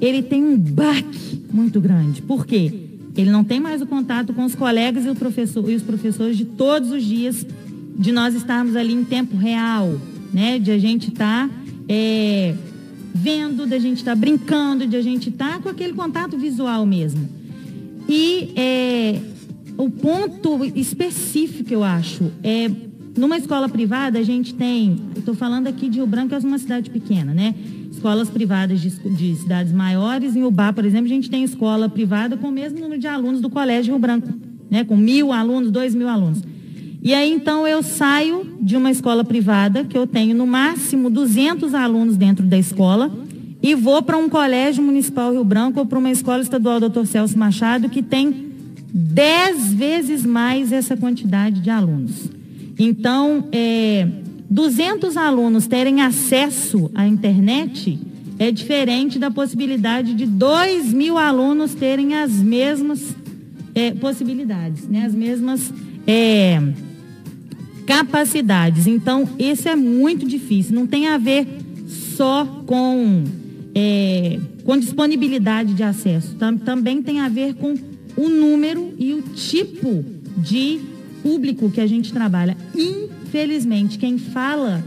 [0.00, 2.22] ele tem um baque muito grande.
[2.22, 2.85] Por quê?
[3.16, 6.44] Ele não tem mais o contato com os colegas e, professor, e os professores de
[6.44, 7.46] todos os dias,
[7.98, 9.98] de nós estarmos ali em tempo real,
[10.32, 10.58] né?
[10.58, 11.48] De a gente estar
[13.14, 17.28] vendo, da gente estar brincando, de a gente estar com aquele contato visual mesmo.
[18.08, 19.20] E é,
[19.76, 22.70] o ponto específico, eu acho, é
[23.16, 26.90] numa escola privada a gente tem, estou falando aqui de Rio Branco, é uma cidade
[26.90, 27.54] pequena, né?
[28.06, 32.36] Escolas privadas de, de cidades maiores, em Ubá, por exemplo, a gente tem escola privada
[32.36, 34.28] com o mesmo número de alunos do Colégio Rio Branco,
[34.70, 34.84] né?
[34.84, 36.40] Com mil alunos, dois mil alunos.
[37.02, 41.74] E aí, então, eu saio de uma escola privada, que eu tenho no máximo 200
[41.74, 43.10] alunos dentro da escola,
[43.60, 47.06] e vou para um colégio municipal Rio Branco ou para uma escola estadual Dr.
[47.06, 48.52] Celso Machado, que tem
[48.94, 52.30] 10 vezes mais essa quantidade de alunos.
[52.78, 54.06] Então, é,
[54.48, 57.98] 200 alunos terem acesso à internet
[58.38, 63.14] é diferente da possibilidade de 2 mil alunos terem as mesmas
[63.74, 65.04] é, possibilidades, né?
[65.04, 65.72] as mesmas
[66.06, 66.60] é,
[67.86, 68.86] capacidades.
[68.86, 70.74] Então, isso é muito difícil.
[70.74, 71.46] Não tem a ver
[71.86, 73.24] só com,
[73.74, 76.34] é, com disponibilidade de acesso.
[76.36, 77.74] Tam- também tem a ver com
[78.16, 80.04] o número e o tipo
[80.38, 80.80] de
[81.22, 82.56] público que a gente trabalha.
[83.40, 84.82] Infelizmente, quem fala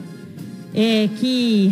[0.73, 1.71] é que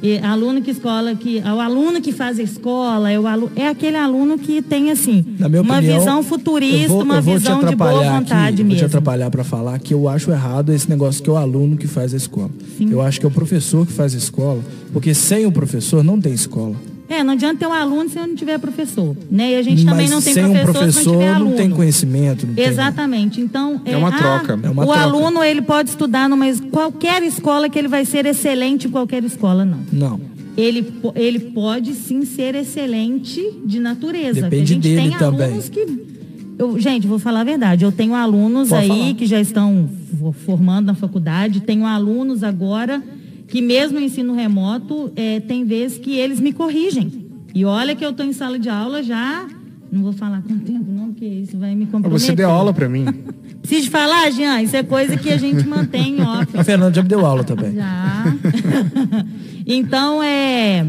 [0.00, 3.50] é, aluno que escola que é o aluno que faz a escola é o alu,
[3.56, 8.00] é aquele aluno que tem assim uma opinião, visão futurista, vou- uma visão de boa
[8.12, 8.86] vontade aqui, eu Vou te mesmo.
[8.86, 12.14] atrapalhar para falar que eu acho errado esse negócio que é o aluno que faz
[12.14, 12.50] a escola.
[12.76, 12.90] Sim.
[12.92, 14.60] Eu acho que é o professor que faz a escola,
[14.92, 16.76] porque sem o professor não tem escola.
[17.08, 19.52] É, não adianta ter um aluno se não tiver professor, né?
[19.52, 21.34] E a gente também Mas não tem sem um professor, se não professor tiver não
[21.36, 21.56] aluno.
[21.56, 22.46] tem conhecimento.
[22.46, 23.40] Não tem- Exatamente.
[23.40, 24.58] Então É uma ah, troca.
[24.62, 25.00] É uma o troca.
[25.00, 29.64] aluno ele pode estudar numa qualquer escola que ele vai ser excelente em qualquer escola,
[29.64, 29.78] não.
[29.90, 30.20] Não.
[30.56, 34.42] Ele, ele pode sim ser excelente de natureza.
[34.42, 35.46] Depende a gente dele tem também.
[35.46, 35.86] alunos que.
[36.58, 37.84] eu- gente, vou falar a verdade.
[37.84, 39.14] Eu tenho alunos Pode aí falar.
[39.14, 43.02] que já estão fo- formando na faculdade, tenho alunos agora
[43.48, 47.26] que, mesmo ensino remoto, eh, tem vezes que eles me corrigem.
[47.54, 49.46] E olha que eu estou em sala de aula já.
[49.90, 52.26] Não vou falar com tempo, não, porque isso vai me comprometer.
[52.26, 53.06] Você deu aula pra mim.
[53.62, 54.62] Precisa de falar, Jean?
[54.62, 56.56] Isso é coisa que a gente mantém off.
[56.56, 57.74] A Fernanda já me deu aula também.
[57.74, 58.24] Já.
[59.66, 60.86] então, é.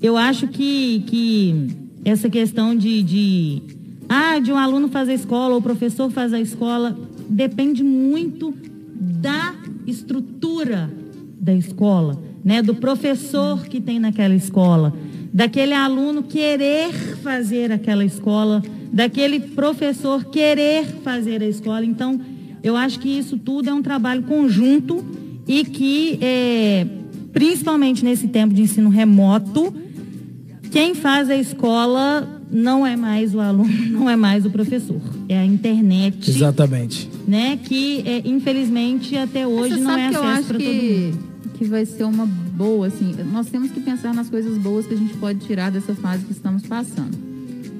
[0.00, 1.68] Eu acho que, que
[2.04, 3.62] essa questão de, de.
[4.08, 6.96] Ah, de um aluno fazer a escola ou o professor fazer a escola
[7.28, 8.54] depende muito
[8.98, 9.54] da
[9.86, 10.90] estrutura
[11.40, 12.62] da escola, né?
[12.62, 14.92] Do professor que tem naquela escola,
[15.32, 18.62] daquele aluno querer fazer aquela escola,
[18.92, 21.84] daquele professor querer fazer a escola.
[21.84, 22.20] Então,
[22.62, 25.04] eu acho que isso tudo é um trabalho conjunto
[25.46, 26.86] e que, é,
[27.32, 29.72] principalmente nesse tempo de ensino remoto,
[30.70, 35.00] quem faz a escola não é mais o aluno, não é mais o professor.
[35.28, 37.08] É a internet, Exatamente.
[37.26, 37.58] né?
[37.62, 40.66] Que é, infelizmente até hoje Você não sabe é que eu acesso acho para todo
[40.66, 41.18] que, mundo.
[41.58, 43.14] que vai ser uma boa, assim.
[43.32, 46.32] Nós temos que pensar nas coisas boas que a gente pode tirar dessa fase que
[46.32, 47.16] estamos passando.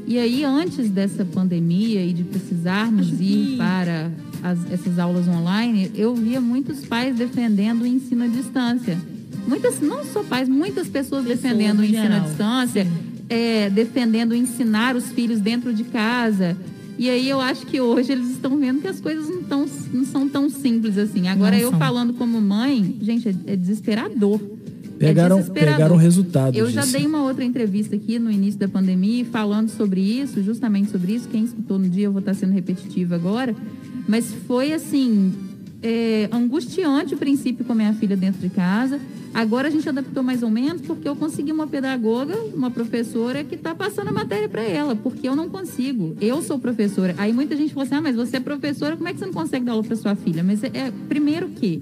[0.07, 4.11] E aí, antes dessa pandemia e de precisarmos Acho ir que- para
[4.43, 8.97] as- essas aulas online, eu via muitos pais defendendo o ensino à distância.
[9.47, 12.87] Muitas, não só pais, muitas pessoas, Pessoas defendendo o ensino à distância,
[13.29, 16.57] é, defendendo ensinar os filhos dentro de casa.
[16.99, 20.05] E aí eu acho que hoje eles estão vendo que as coisas não, tão, não
[20.05, 21.29] são tão simples assim.
[21.29, 21.79] Agora Não eu são.
[21.79, 24.41] falando como mãe, gente, é, é desesperador.
[24.99, 26.95] Pegaram, é pegaram resultado Eu já disso.
[26.95, 31.29] dei uma outra entrevista aqui no início da pandemia falando sobre isso, justamente sobre isso.
[31.29, 33.55] Quem escutou no dia, eu vou estar sendo repetitiva agora.
[34.09, 35.33] Mas foi assim,
[35.81, 38.99] é, angustiante o princípio com a minha filha dentro de casa.
[39.35, 43.55] Agora a gente adaptou mais ou menos porque eu consegui uma pedagoga, uma professora que
[43.55, 46.17] está passando a matéria para ela, porque eu não consigo.
[46.21, 47.15] Eu sou professora.
[47.19, 49.33] Aí muita gente falou assim: ah, mas você é professora, como é que você não
[49.33, 50.43] consegue dar aula para sua filha?
[50.43, 51.81] Mas é, é primeiro que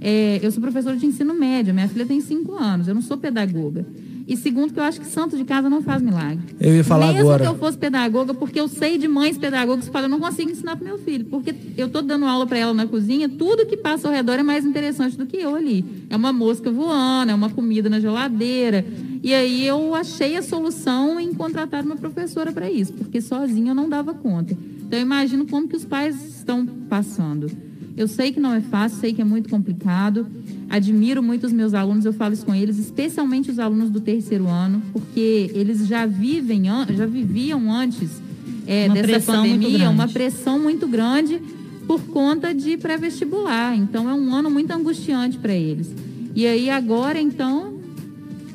[0.00, 3.16] é, eu sou professora de ensino médio, minha filha tem cinco anos, eu não sou
[3.16, 3.86] pedagoga.
[4.32, 6.40] E segundo, que eu acho que santo de casa não faz milagre.
[6.58, 7.44] Eu ia falar Mesmo agora.
[7.44, 10.50] que eu fosse pedagoga, porque eu sei de mães pedagogas que falam, eu não consigo
[10.50, 13.76] ensinar para meu filho, porque eu tô dando aula para ela na cozinha, tudo que
[13.76, 15.84] passa ao redor é mais interessante do que eu ali.
[16.08, 18.86] É uma mosca voando, é uma comida na geladeira.
[19.22, 23.74] E aí eu achei a solução em contratar uma professora para isso, porque sozinha eu
[23.74, 24.56] não dava conta.
[24.86, 27.50] Então eu imagino como que os pais estão passando.
[27.94, 30.26] Eu sei que não é fácil, sei que é muito complicado.
[30.72, 34.48] Admiro muito os meus alunos, eu falo isso com eles, especialmente os alunos do terceiro
[34.48, 36.62] ano, porque eles já vivem,
[36.96, 38.22] já viviam antes
[38.66, 41.38] é, dessa pandemia, uma pressão muito grande
[41.86, 43.76] por conta de pré-vestibular.
[43.76, 45.92] Então é um ano muito angustiante para eles.
[46.34, 47.74] E aí agora, então,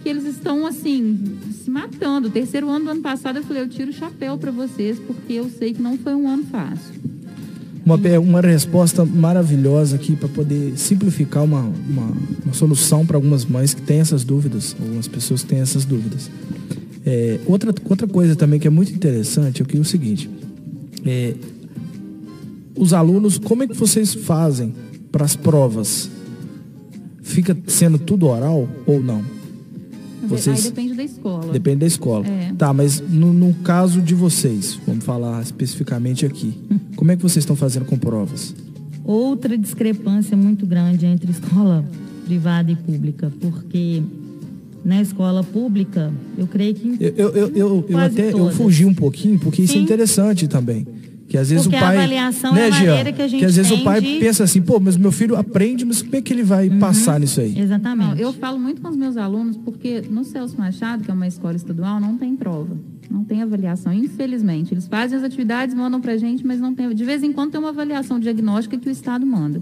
[0.01, 2.30] que eles estão assim se matando.
[2.30, 5.34] O terceiro ano do ano passado eu falei, eu tiro o chapéu para vocês, porque
[5.34, 6.95] eu sei que não foi um ano fácil.
[7.88, 12.11] Uma, uma resposta maravilhosa aqui para poder simplificar uma, uma,
[12.43, 16.29] uma solução para algumas mães que têm essas dúvidas, algumas pessoas que têm essas dúvidas.
[17.05, 20.29] É, outra, outra coisa também que é muito interessante é o que é o seguinte:
[21.05, 21.33] é,
[22.75, 24.73] os alunos, como é que vocês fazem
[25.09, 26.09] para as provas?
[27.23, 29.23] Fica sendo tudo oral ou não?
[30.27, 31.36] Vocês- Aí depende da escola.
[31.51, 32.25] Depende da escola.
[32.27, 32.53] É.
[32.57, 36.53] Tá, mas no, no caso de vocês, vamos falar especificamente aqui.
[36.95, 38.55] Como é que vocês estão fazendo com provas?
[39.03, 41.85] Outra discrepância muito grande entre escola
[42.25, 44.03] privada e pública, porque
[44.83, 49.39] na escola pública, eu creio que Eu, eu, eu, eu, até eu fugi um pouquinho,
[49.39, 49.83] porque isso é Sim.
[49.83, 50.87] interessante também.
[51.28, 51.97] Que às vezes Porque o a pai.
[51.97, 54.45] avaliação né, é a maneira que a gente às vezes tem o pai de- pensa
[54.45, 56.80] assim, pô, mas meu filho aprende, mas como é que ele vai Uhum.
[56.80, 57.53] passar nisso aí?
[57.53, 58.21] Não, exatamente.
[58.21, 61.55] eu falo muito com os meus alunos porque no Celso Machado, que é uma escola
[61.57, 62.78] estadual, não tem prova,
[63.11, 64.73] não tem avaliação, infelizmente.
[64.73, 66.93] Eles fazem as atividades, mandam pra gente, mas não tem.
[66.95, 69.61] De vez em quando tem uma avaliação diagnóstica que o Estado manda.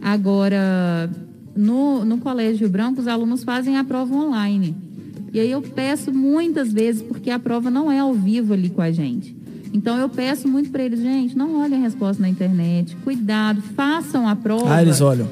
[0.00, 1.10] Agora,
[1.56, 4.74] no, no Colégio Branco, os alunos fazem a prova online.
[5.32, 8.80] E aí eu peço muitas vezes, porque a prova não é ao vivo ali com
[8.80, 9.36] a gente.
[9.72, 14.28] Então eu peço muito para eles, gente, não olhem a resposta na internet, cuidado, façam
[14.28, 14.74] a prova.
[14.74, 15.28] Ah, eles olham.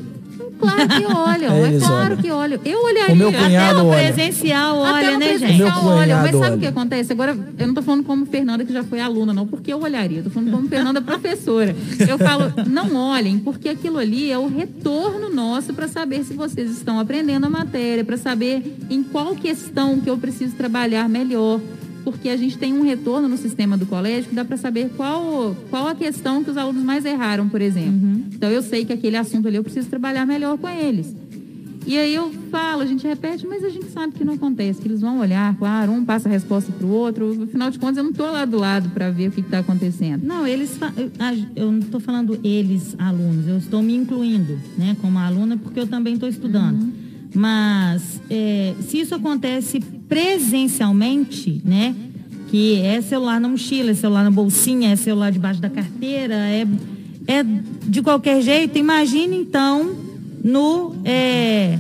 [0.59, 2.17] Claro que olham, é, Eles claro olham.
[2.17, 2.61] que olham.
[2.65, 3.15] Eu olharia.
[3.15, 4.13] O meu Até olha.
[4.13, 5.85] presencial, Até olha, no né, presencial gente?
[5.85, 6.57] Meu olha, mas sabe olha.
[6.57, 7.13] o que acontece?
[7.13, 10.19] Agora, eu não tô falando como Fernanda, que já foi aluna, não, porque eu olharia.
[10.19, 11.77] Eu tô falando como Fernanda, professora.
[12.09, 16.71] Eu falo, não olhem, porque aquilo ali é o retorno nosso para saber se vocês
[16.71, 21.61] estão aprendendo a matéria, para saber em qual questão que eu preciso trabalhar melhor.
[22.07, 25.57] Porque a gente tem um retorno no sistema do colégio que dá para saber qual,
[25.69, 27.95] qual a questão que os alunos mais erraram, por exemplo.
[28.33, 31.13] Então, eu sei que aquele assunto ali eu preciso trabalhar melhor com eles.
[31.85, 34.87] E aí eu falo, a gente repete, mas a gente sabe que não acontece, que
[34.87, 37.43] eles vão olhar, claro, um passa a resposta para o outro.
[37.43, 40.23] Afinal de contas, eu não estou lá do lado para ver o que está acontecendo.
[40.25, 40.79] Não, eles.
[41.57, 45.87] eu- não estou falando eles, alunos, eu estou me incluindo, né, como aluna, porque eu
[45.89, 46.93] também estou estudando.
[47.35, 51.95] Mas é, se isso acontece presencialmente, né?
[52.49, 56.67] Que é celular na mochila, é celular na bolsinha, é celular debaixo da carteira, é,
[57.27, 57.45] é
[57.87, 58.79] de qualquer jeito.
[58.79, 59.95] Imagine então
[60.45, 61.79] no é,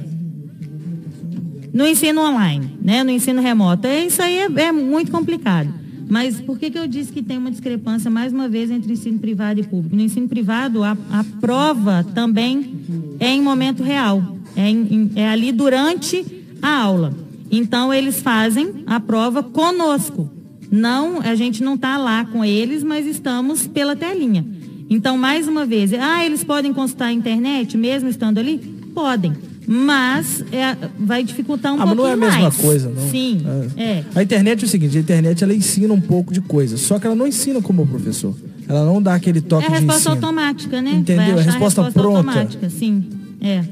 [1.72, 3.04] no ensino online, né?
[3.04, 3.86] No ensino remoto.
[3.86, 5.72] É, isso aí é, é muito complicado.
[6.08, 9.18] Mas por que, que eu disse que tem uma discrepância, mais uma vez, entre ensino
[9.18, 9.94] privado e público?
[9.96, 12.74] No ensino privado, a, a prova também
[13.18, 14.36] é em momento real.
[14.54, 16.24] É, em- é ali durante
[16.62, 17.12] a aula.
[17.50, 20.30] Então, eles fazem a prova conosco.
[20.70, 24.44] Não, a gente não está lá com eles, mas estamos pela telinha.
[24.90, 28.58] Então, mais uma vez, ah, eles podem consultar a internet mesmo estando ali?
[28.94, 29.32] Podem.
[29.68, 32.56] Mas é, vai dificultar um Ah, mas pouquinho não é a mesma mais.
[32.56, 33.10] coisa, não.
[33.10, 33.42] Sim,
[33.76, 34.04] é.
[34.14, 37.06] A internet é o seguinte, a internet ela ensina um pouco de coisa, só que
[37.06, 38.34] ela não ensina como o professor.
[38.68, 40.14] Ela não dá aquele É toque a de resposta ensino.
[40.14, 40.90] automática, né?
[40.92, 41.36] Entendeu?
[41.36, 42.18] A achar resposta resposta pronta.
[42.18, 43.04] automática, sim.
[43.40, 43.64] É.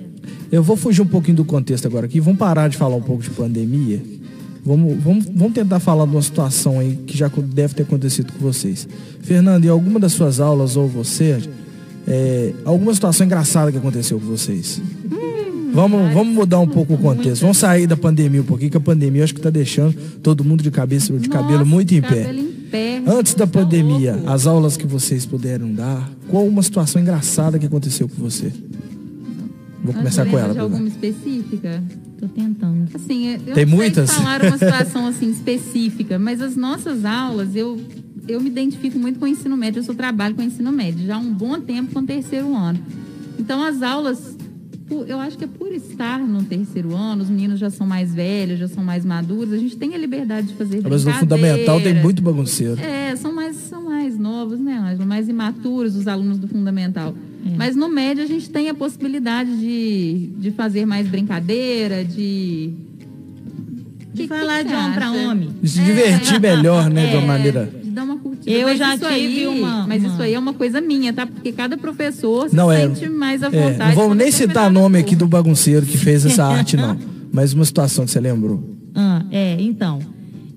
[0.55, 2.21] Eu vou fugir um pouquinho do contexto agora aqui.
[2.21, 4.01] Vamos parar de falar um pouco de pandemia.
[4.65, 8.39] Vamos, vamos, vamos tentar falar de uma situação aí que já deve ter acontecido com
[8.39, 8.87] vocês.
[9.21, 11.41] Fernando, em alguma das suas aulas ou você,
[12.07, 14.81] é, alguma situação engraçada que aconteceu com vocês?
[15.73, 17.41] Vamos, vamos mudar um pouco o contexto.
[17.43, 19.93] Vamos sair da pandemia um pouquinho, que a pandemia acho que está deixando
[20.23, 22.23] todo mundo de cabeça de cabelo Nossa, muito em pé.
[22.23, 23.03] cabelo em pé.
[23.09, 24.31] Antes da pandemia, louco.
[24.31, 28.53] as aulas que vocês puderam dar, qual uma situação engraçada que aconteceu com você?
[29.85, 30.49] Vou Mas começar com ela.
[30.49, 30.63] de Bruna.
[30.63, 31.85] alguma específica?
[32.19, 32.89] Tô tentando.
[32.95, 34.11] Assim, eu Tem não sei muitas?
[34.11, 37.79] falar uma situação assim específica, mas as nossas aulas, eu,
[38.27, 41.07] eu me identifico muito com o ensino médio, eu só trabalho com o ensino médio,
[41.07, 42.79] já há um bom tempo com o terceiro ano.
[43.39, 44.35] Então, as aulas,
[45.07, 48.59] eu acho que é por estar no terceiro ano, os meninos já são mais velhos,
[48.59, 51.93] já são mais maduros, a gente tem a liberdade de fazer Mas no fundamental tem
[51.95, 52.81] muito bagunceiro.
[52.81, 55.05] É, são mais, são mais novos, né, Ângela?
[55.05, 57.15] Mais imaturos os alunos do fundamental.
[57.57, 62.71] Mas no médio a gente tem a possibilidade de, de fazer mais brincadeira, de.
[64.13, 65.51] De Que- falar que de homem para homem.
[65.63, 67.71] De se divertir melhor, né, de uma É, maneira.
[67.83, 68.51] de dar uma curtida.
[68.51, 71.13] Eu Mas já isso tive aí, uma- Mas uma- isso aí é uma coisa minha,
[71.13, 71.27] tá?
[71.27, 72.87] Porque cada professor se Não é.
[72.89, 73.89] sente mais à É, vontade.
[73.97, 76.97] não vamos nem citar determinada nome aqui do bagunceiro que fez essa arte, não.
[77.33, 78.63] Mas uma situação que você lembrou.
[78.95, 79.99] Ah, é, então.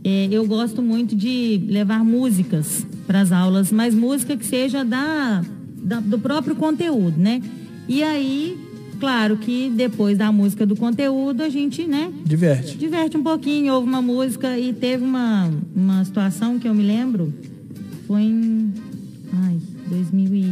[0.03, 5.41] é, eu gosto muito de levar músicas para as aulas, mas música que seja da,
[5.81, 7.41] da- do próprio conteúdo, né?
[7.87, 8.57] E aí,
[8.99, 12.77] claro que depois da música do conteúdo, a gente, né, Diverte.
[12.77, 17.33] diverte um pouquinho, ouve uma música e teve uma, uma situação que eu me lembro,
[18.07, 18.73] foi em
[19.45, 19.57] ai,
[19.89, 20.51] 2000 e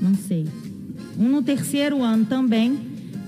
[0.00, 0.46] não sei.
[1.18, 2.78] Um no terceiro ano também,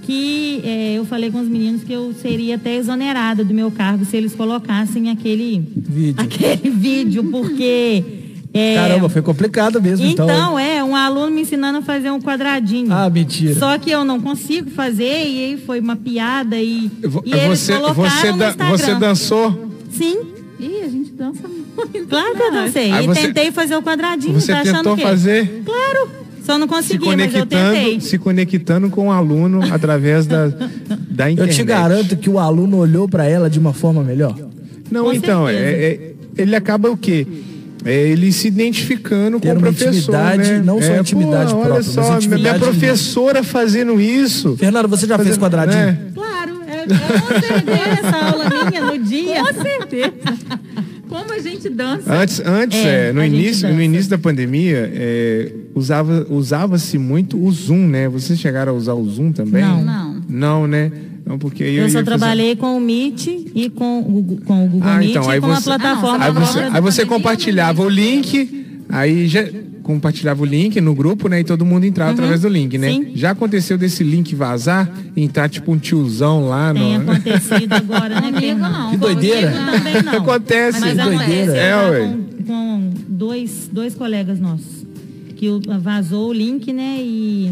[0.03, 4.05] que eh, eu falei com os meninos que eu seria até exonerada do meu cargo
[4.05, 6.15] se eles colocassem aquele Vídeo.
[6.23, 8.03] aquele vídeo, porque
[8.53, 10.27] eh, Caramba, foi complicado mesmo, então.
[10.29, 12.93] então, é, um aluno me ensinando a fazer um quadradinho.
[12.93, 13.55] Ah, mentira.
[13.55, 16.91] Só que eu não consigo fazer, e aí foi uma piada e,
[17.25, 18.77] e eles Você, colocaram você, no dan- Instagram.
[18.77, 19.71] você dançou?
[19.91, 20.19] Sim,
[20.59, 22.09] Ih, a gente dança muito.
[22.09, 22.63] claro que eu né?
[22.65, 22.91] dancei.
[22.93, 26.09] Aí e você- tentei fazer o quadradinho, Você tá achando tentou fazer Claro,
[26.45, 28.01] só não se consegui, mas eu tentei.
[28.01, 31.55] se conectando com o aluno através da, da Eu internet.
[31.57, 34.35] te garanto que o aluno olhou para ela de uma forma melhor.
[34.91, 37.27] Não, Com então, é, é- ele acaba o quê?
[37.85, 40.63] É, ele se identificando Ter com o uma professor, intimidade, né?
[40.65, 44.57] não só é, intimidade pô, própria, olha mas só, minha professora fazendo isso.
[44.57, 45.83] Fernando, você já fez Fazendo- quadradinho?
[45.83, 45.99] É.
[46.15, 46.85] Claro, é,
[47.21, 49.43] com certeza essa aula minha no dia.
[49.45, 50.13] Com certeza.
[51.09, 52.13] Como a gente dança.
[52.15, 53.85] Antes, antes É, é, no, a gente início, no dança.
[53.85, 58.09] início da pandemia, é, usava, usava-se muito o Zoom, né?
[58.09, 59.63] Vocês chegaram a usar o Zoom também?
[59.63, 59.83] Não.
[59.83, 60.21] Não.
[60.29, 60.93] Não, né?
[61.31, 64.65] Não, porque eu, Eu só fazer- trabalhei com o Meet e com o Google, com
[64.65, 67.83] o Google Ah, Meet então, aí e com você- plataforma Aí você, aí você compartilhava
[67.83, 69.45] o link, aí já
[69.85, 71.41] compartilhava o link no grupo, né?
[71.41, 72.91] E todo mundo entrava através do link, né?
[72.91, 73.05] Uhum.
[73.05, 73.13] Sim.
[73.15, 77.13] Já aconteceu desse link vazar, entrar tipo um tiozão lá Tem no.
[77.13, 78.73] acontecido agora, né, Comigo Fernando?
[78.73, 78.91] não.
[78.91, 79.51] Que doideira.
[79.53, 80.15] Comigo não.
[80.19, 80.81] Acontece.
[80.81, 81.27] Mas Que acontece.
[81.27, 81.53] doideira.
[81.53, 82.01] Eu É, tava ué.
[82.09, 84.85] com, com dois, dois colegas nossos
[85.41, 86.97] que o- vazou o link, né?
[87.01, 87.51] E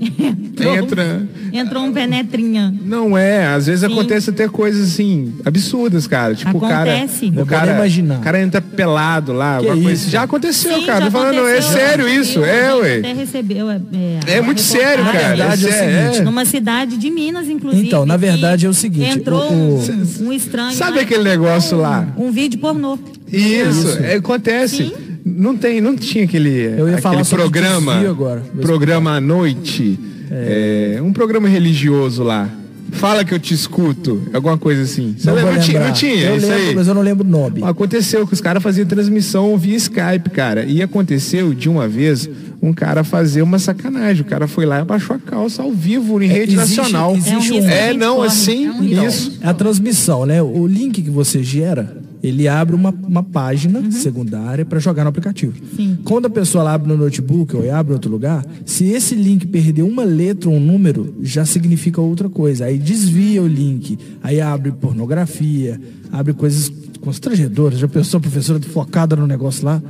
[0.58, 1.28] entrou, Entra.
[1.52, 2.74] entrou um penetrinha.
[2.84, 3.92] Não é, às vezes Sim.
[3.92, 6.34] acontece até coisas assim, absurdas, cara.
[6.34, 7.26] Tipo, Acontece.
[7.26, 7.38] o cara.
[7.38, 8.18] Eu O cara, posso imaginar.
[8.18, 9.92] o cara entra pelado lá, Que alguma coisa.
[10.02, 10.10] isso?
[10.10, 10.98] Já aconteceu, Sim, cara.
[11.04, 11.72] já Tô falando, é aconteceu.
[11.78, 12.98] sério isso, é, A gente ué.
[12.98, 13.70] Até recebeu.
[13.70, 13.80] É,
[14.26, 15.14] É muito sério, cara.
[15.14, 17.86] Na verdade, é o sério, seguinte, Numa cidade de Minas, inclusive.
[17.86, 20.74] Então, na verdade, é o seguinte, Entrou o- um, um estranho.
[20.76, 22.08] Sabe lá aquele negócio um- lá?
[22.16, 22.98] Um vídeo pornô.
[23.32, 23.98] Isso, Isso.
[24.02, 24.76] é, acontece.
[24.78, 24.92] Sim.
[25.36, 28.42] Não tem, não tinha aquele, Eu ia aquele falar programa, agora.
[28.60, 29.98] Programa à noite,
[30.30, 32.48] é, um programa religioso lá.
[32.90, 35.14] Fala que eu te escuto, alguma coisa assim.
[35.18, 35.52] Você Não lembra?
[35.52, 36.74] Não tinha, não tinha Eu isso lembro, aí?
[36.74, 37.62] mas eu não lembro o nome.
[37.62, 40.64] Aconteceu que os caras faziam transmissão via Skype, cara.
[40.64, 42.28] E aconteceu de uma vez
[42.62, 44.22] um cara fazer uma sacanagem.
[44.22, 47.14] O cara foi lá e abaixou a calça ao vivo em rede existe- nacional.
[47.14, 48.26] existe É um É, não, corre.
[48.26, 49.38] assim, É um isso.
[49.42, 50.40] A transmissão, né?
[50.42, 55.54] O link que você gera, ele abre uma, uma página secundária para jogar no aplicativo.
[55.60, 55.76] Uhum.
[55.76, 55.98] Sim.
[56.04, 59.82] Quando a pessoa abre no notebook ou abre em outro lugar, se esse link perder
[59.82, 62.66] uma letra ou um número, já significa outra coisa.
[62.66, 65.80] Aí desvia o link, aí abre pornografia,
[66.12, 67.78] abre coisas constrangedoras.
[67.78, 69.82] Já pensou a professora focada no negócio lá?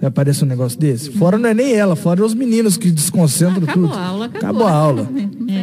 [0.00, 1.10] Aí Aparece um negócio desse?
[1.10, 3.98] Fora não é nem ela, fora os meninos que desconcentram acabou tudo.
[3.98, 4.48] a aula, acabou.
[4.50, 5.08] Acabou a aula.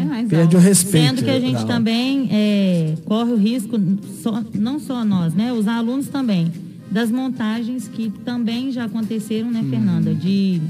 [0.08, 0.70] Mais Perde o aula.
[0.70, 1.08] respeito.
[1.08, 1.68] Sendo que a gente aula.
[1.68, 3.80] também é, corre o risco,
[4.22, 5.52] só- não só nós, né?
[5.54, 6.52] Os alunos também,
[6.92, 10.14] das montagens que também já aconteceram, né, Fernanda?
[10.14, 10.62] De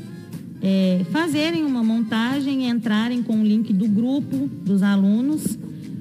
[0.61, 5.57] é, fazerem uma montagem, entrarem com o link do grupo dos alunos,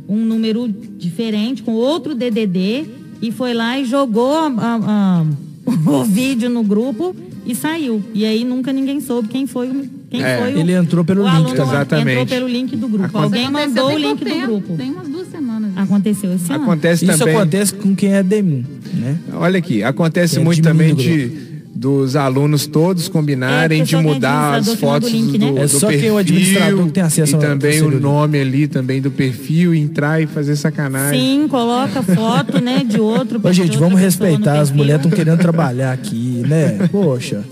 [0.09, 2.87] um número diferente, com outro DDD,
[3.21, 4.81] e foi lá e jogou a- a-
[5.23, 5.25] a-
[5.91, 7.15] o vídeo no grupo
[7.45, 8.03] e saiu.
[8.15, 11.23] E aí nunca ninguém soube quem foi, o- quem É, foi o, ele entrou pelo
[11.23, 12.11] o link, aluno exatamente.
[12.23, 13.05] Entrou pelo link do grupo.
[13.07, 14.77] Aconte- Alguém mandou o link pouco do tempo, grupo.
[14.77, 15.71] Tem umas duas semanas.
[15.73, 15.81] isso.
[15.81, 16.63] Aconteceu esse ano.
[16.65, 17.37] Acontece Isso também.
[17.37, 18.65] acontece com quem é DEMIN,
[18.95, 19.19] né?
[19.35, 21.31] Olha aqui, acontece É muito também de
[21.77, 25.53] dos alunos todos combinarem É, de mudar as fotos do link, do, né?
[25.53, 28.41] do É só perfil quem é o administrador que tem acesso e também o nome
[28.41, 31.21] ali também do perfil entrar e fazer sacanagem.
[31.21, 33.41] Sim, coloca foto, né, de outro.
[33.43, 34.53] Ô, gente, vamos respeitar.
[34.53, 34.77] As perfil.
[34.77, 36.89] mulheres estão querendo trabalhar aqui, né?
[36.91, 37.45] Poxa.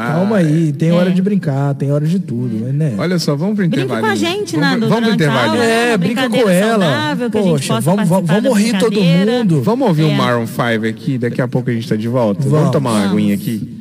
[0.00, 1.12] Ah, Calma aí, tem hora É.
[1.12, 2.94] de brincar, tem hora de tudo, mas, né?
[2.98, 4.00] Olha só, vamos pro intervalo.
[4.00, 5.50] com a gente, vamos, Nando, vamos pro intervalo.
[5.52, 5.64] aula.
[5.64, 7.16] É, brinca com ela.
[7.30, 9.62] Poxa, vamos, vamos, rir todo mundo.
[9.62, 10.14] Vamos ouvir o É.
[10.16, 12.40] Maroon 5 aqui, daqui a pouco a gente tá de volta.
[12.42, 12.70] Vamos, Vamos.
[12.72, 13.12] tomar uma Vamos.
[13.14, 13.76] aguinha aqui.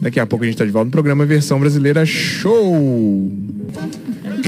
[0.00, 3.30] Daqui a pouco a gente tá de volta no programa Versão Brasileira Show.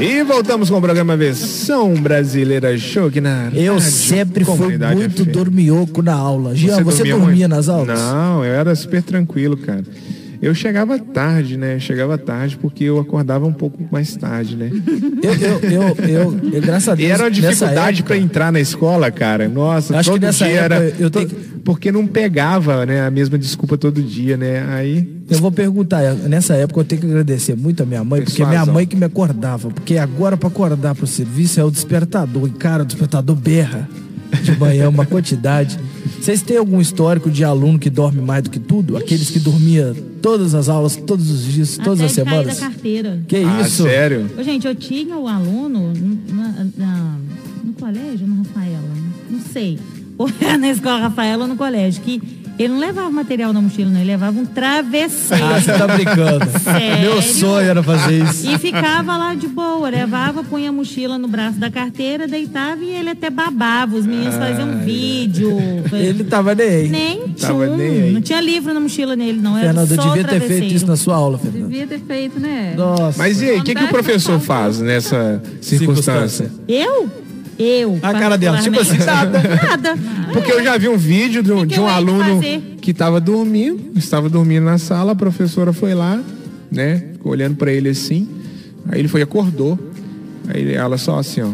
[0.00, 5.24] E voltamos com o programa Versão Brasileira Show aqui na Eu Rádio sempre fui muito
[5.26, 6.54] dormioco na aula.
[6.56, 7.48] Jean, você, dormia, muito?
[7.48, 7.98] nas aulas?
[8.00, 9.84] Não, eu era super tranquilo, cara.
[10.42, 11.78] Eu chegava tarde, né?
[11.78, 14.70] Chegava tarde porque eu acordava um pouco mais tarde, né?
[15.22, 17.10] Eu, eu, eu, eu, eu, graças a E Deus.
[17.12, 19.48] era uma dificuldade para entrar na escola, cara.
[19.48, 20.94] Nossa, Acho que todo nessa dia época era.
[20.98, 21.28] eu tenho
[21.64, 23.06] Porque não pegava, né?
[23.06, 24.66] A mesma desculpa todo dia, né?
[24.70, 25.22] Aí.
[25.30, 28.66] Eu vou perguntar, nessa época eu tenho que agradecer muito a minha mãe, porque minha
[28.66, 29.70] mãe que me acordava.
[29.70, 32.48] Porque agora para acordar pro serviço é o despertador.
[32.48, 33.88] E cara, o despertador berra
[34.42, 35.78] de manhã uma quantidade.
[36.20, 38.96] Vocês têm algum histórico de aluno que dorme mais do que tudo?
[38.96, 42.54] Aqueles que dormia todas as aulas, todos os dias, todas Até as semanas?
[42.58, 43.20] da carteira.
[43.26, 43.82] Que Ah, isso?
[43.82, 44.30] sério?
[44.38, 45.92] Ô, gente, eu tinha o aluno
[46.32, 47.16] na- na-
[47.64, 48.88] no colégio, no Rafaela,
[49.30, 49.78] não sei.
[50.16, 52.20] Ou era na escola Rafaela ou no colégio, que
[52.58, 55.44] ele não levava material na mochila, não, ele levava um travesseiro.
[55.44, 56.46] Ah, você tá brincando.
[56.60, 57.00] Sério?
[57.00, 58.50] Meu sonho era fazer isso.
[58.50, 62.90] E ficava lá de boa, levava, punha a mochila no braço da carteira, deitava e
[62.90, 63.96] ele até babava.
[63.96, 65.58] Os meninos faziam vídeo.
[65.92, 66.88] Ele tava nem aí.
[66.88, 67.76] Nem Tava tchum.
[67.76, 68.12] nem aí.
[68.12, 69.56] Não tinha livro na mochila nele, não.
[69.56, 70.74] Era Fernanda, eu só devia ter feito travesseiro.
[70.74, 71.68] isso na sua aula, Fernanda.
[71.68, 72.74] Devia ter feito, né?
[72.76, 73.18] Nossa.
[73.18, 76.50] Mas e aí, o que, que o professor faz nessa circunstância?
[76.68, 77.21] Eu?
[77.58, 77.98] Eu.
[78.02, 79.98] A cara dela, tipo assim, particularmente, Nada.
[80.32, 82.40] Porque eu já vi um vídeo de um, de um aluno
[82.80, 86.20] que estava dormindo, estava dormindo na sala, a professora foi lá,
[86.70, 87.04] né?
[87.12, 88.28] Ficou olhando para ele assim.
[88.88, 89.78] Aí ele foi e acordou.
[90.48, 91.50] Aí ela só assim, ó,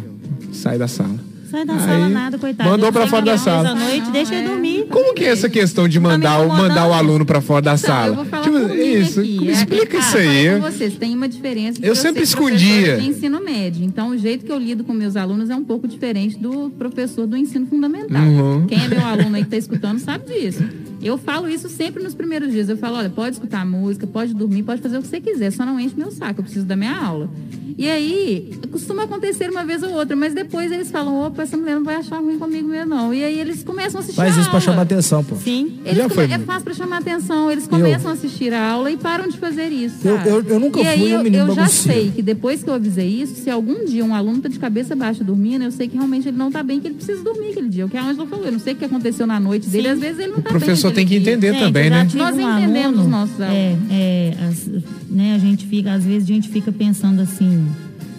[0.53, 1.28] sai da sala.
[1.51, 2.69] Sai da Aí, sala nada, coitado.
[2.69, 3.75] mandou chega fora da sala.
[3.75, 4.87] noite, deixa ele dormir.
[4.91, 8.09] Como que é essa questão de mandar, o- mandar o aluno para fora da sala?
[8.09, 9.41] eu vou falar Tipo, isso, aqui.
[9.41, 10.55] me É, explica ah, isso falei aí.
[10.61, 11.79] com vocês, tem uma diferença.
[11.83, 12.99] Eu sempre escondia.
[12.99, 13.83] De ensino médio.
[13.85, 17.27] Então, o jeito que eu lido com meus alunos é um pouco diferente do professor
[17.27, 18.23] do ensino fundamental.
[18.23, 18.67] Uhum.
[18.67, 20.63] Quem é meu aluno aí que está escutando sabe disso.
[21.03, 22.69] Eu falo isso sempre nos primeiros dias.
[22.69, 25.65] Eu falo, olha, pode escutar música, pode dormir, pode fazer o que você quiser, só
[25.65, 27.31] não enche meu saco, eu preciso da minha aula.
[27.77, 31.77] E aí, costuma acontecer uma vez ou outra, mas depois eles falam, opa, essa mulher
[31.77, 33.15] não vai achar ruim comigo mesmo, não.
[33.15, 34.65] E aí eles começam a assistir Faz a isso pra aula.
[34.73, 35.37] chamar atenção, pô.
[35.37, 35.79] Sim.
[35.85, 37.49] Eles Já come- foi É fácil para chamar atenção.
[37.53, 39.97] Eles começam a assistir a aula e param de fazer isso.
[40.09, 42.01] Eu- eu- eu nunca e fui aí, um eu, menino eu já bagunceiro.
[42.01, 44.97] sei que depois que eu avisei isso, se algum dia um aluno tá de cabeça
[44.97, 47.69] baixa dormindo, eu sei que realmente ele não tá bem, que ele precisa dormir aquele
[47.69, 47.87] dia.
[47.87, 49.93] O que a Ângela falou, eu não sei o que aconteceu na noite dele, Sim.
[49.95, 50.59] às vezes ele não O tá bem.
[50.91, 52.09] Pessoa tem que entender É, também, né?
[52.15, 54.71] Nós um entendemos aluno, os nossos é, é, as-
[55.11, 57.67] né, a gente fica, às vezes a gente fica pensando assim,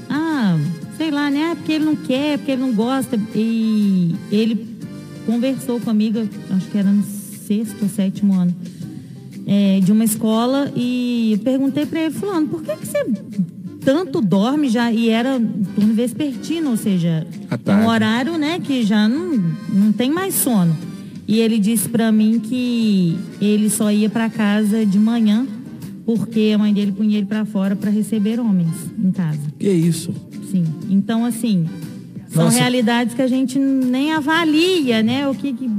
[0.09, 0.57] ah,
[0.97, 1.55] sei lá, né?
[1.55, 3.19] Porque ele não quer, porque ele não gosta.
[3.35, 4.67] E ele
[5.25, 6.19] conversou comigo,
[6.55, 8.55] acho que era no sexto ou sétimo ano,
[9.45, 13.05] é, de uma escola, e eu perguntei para ele, fulano, por que, que você
[13.83, 14.91] tanto dorme já?
[14.91, 15.39] E era
[15.75, 17.25] turno vespertino, ou seja,
[17.65, 19.41] é um horário, né, que já não,
[19.73, 20.75] não tem mais sono.
[21.31, 25.45] E ele disse pra mim que ele só ia pra casa de manhã
[26.03, 29.37] porque a mãe dele punha ele pra fora pra receber homens em casa.
[29.59, 30.11] Que isso?
[30.49, 30.65] Sim.
[30.89, 31.67] Então assim,
[32.29, 32.57] são Nossa.
[32.57, 35.27] realidades que a gente nem avalia, né?
[35.27, 35.69] O que que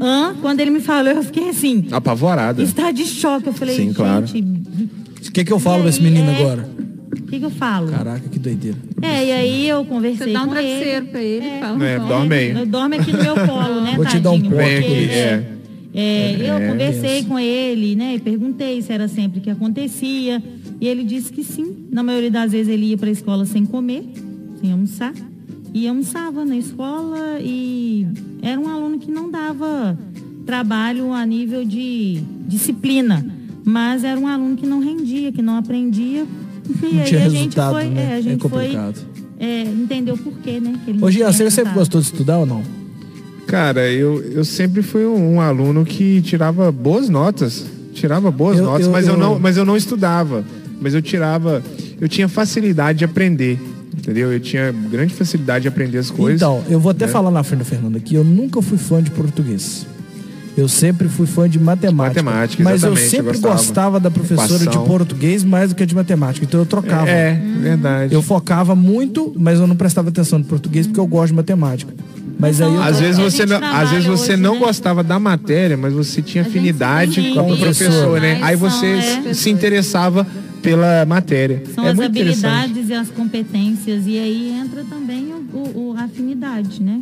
[0.00, 0.36] Hã?
[0.40, 2.62] quando ele me falou, eu fiquei assim, Apavorada.
[2.62, 3.48] está de choque.
[3.48, 4.24] Eu falei, Sim, claro.
[4.26, 6.68] O que, que eu falo E pra esse menino é- agora?
[7.12, 7.88] O que, que eu falo?
[7.90, 8.76] Caraca, que doideira.
[9.00, 11.00] É, e aí eu conversei Você dá um com ele.
[11.06, 11.60] pra ele, É.
[11.60, 11.84] fala.
[11.86, 12.66] É, dorme aí.
[12.66, 15.06] Dorme aqui no meu colo, né, Vou te dar um tadinho, ponto Vem porque, aqui,
[15.06, 15.52] né, é.
[15.94, 17.28] é, eu É, conversei isso.
[17.28, 20.42] com ele, né, e perguntei se era sempre que acontecia,
[20.80, 21.86] e ele disse que sim.
[21.90, 24.04] Na maioria das vezes ele ia para a escola sem comer,
[24.60, 25.12] sem almoçar,
[25.74, 28.06] e almoçava na escola e
[28.42, 29.98] era um aluno que não dava
[30.44, 33.24] trabalho a nível de disciplina,
[33.64, 36.26] mas era um aluno que não rendia, que não aprendia.
[36.82, 38.02] E Não aí tinha a gente resultado, foi, né?
[38.02, 39.00] é, a É gente foi complicado.
[39.38, 40.74] é, entender o porquê, né?
[40.84, 42.62] que tinha você sempre gostou de estudar ou não?
[43.46, 47.64] Cara, eu, eu sempre fui um, um aluno que tirava boas notas.
[47.92, 50.44] Tirava boas Eu- notas, eu- mas eu, eu- não, mas eu não estudava.
[50.80, 51.62] Mas eu tirava.
[52.00, 53.58] Eu tinha facilidade de aprender.
[53.96, 54.32] Entendeu?
[54.32, 56.40] Eu tinha grande facilidade de aprender as coisas.
[56.40, 57.08] Então, eu vou até É.
[57.08, 59.86] falar na frente da Fernanda aqui, eu nunca fui fã de português.
[60.56, 62.22] Eu sempre fui fã de matemática.
[62.22, 63.54] Matemática, mas eu exatamente, eu sempre gostava.
[63.54, 64.82] gostava da professora Equação.
[64.82, 66.44] de português mais do que de matemática.
[66.44, 67.08] Então eu trocava.
[67.08, 68.12] É, verdade.
[68.14, 71.92] Eu focava muito, mas eu não prestava atenção no português porque eu gosto de matemática.
[72.38, 74.60] Mas aí eu Às vezes a você não, às vezes você hoje, não né?
[74.60, 78.34] gostava da matéria, mas você tinha afinidade tem com o professor, né?
[78.40, 78.86] mas Aí você
[79.30, 79.32] é.
[79.34, 80.26] se interessava
[80.60, 81.62] pela matéria.
[81.74, 84.06] São é as habilidades e as competências.
[84.06, 87.00] E aí entra também o, o- o- a afinidade, né?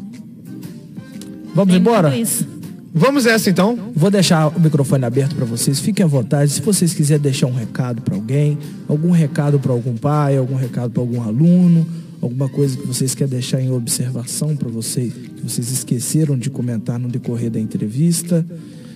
[1.54, 2.10] Vamos Tem embora?
[2.10, 2.46] tudo isso.
[2.92, 3.78] Vamos essa então?
[3.94, 5.78] Vou deixar o microfone aberto para vocês.
[5.78, 6.50] Fiquem à vontade.
[6.50, 10.90] Se vocês quiserem deixar um recado para alguém, algum recado para algum pai, algum recado
[10.90, 11.86] para algum aluno,
[12.20, 16.98] alguma coisa que vocês querem deixar em observação para vocês, que vocês esqueceram de comentar
[16.98, 18.44] no decorrer da entrevista,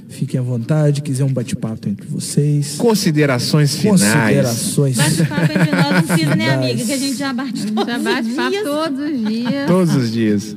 [0.08, 1.00] fiquem à vontade.
[1.00, 2.74] Quiser um bate-papo entre vocês.
[2.76, 4.02] Considerações finais.
[4.02, 4.96] Considerações.
[4.96, 6.84] Bate-papo entre nós não precisa, né, amiga?
[6.84, 8.64] Que a gente já bate todos já bate os papo dias.
[8.64, 9.66] todos os dias.
[9.68, 10.56] Todos os dias.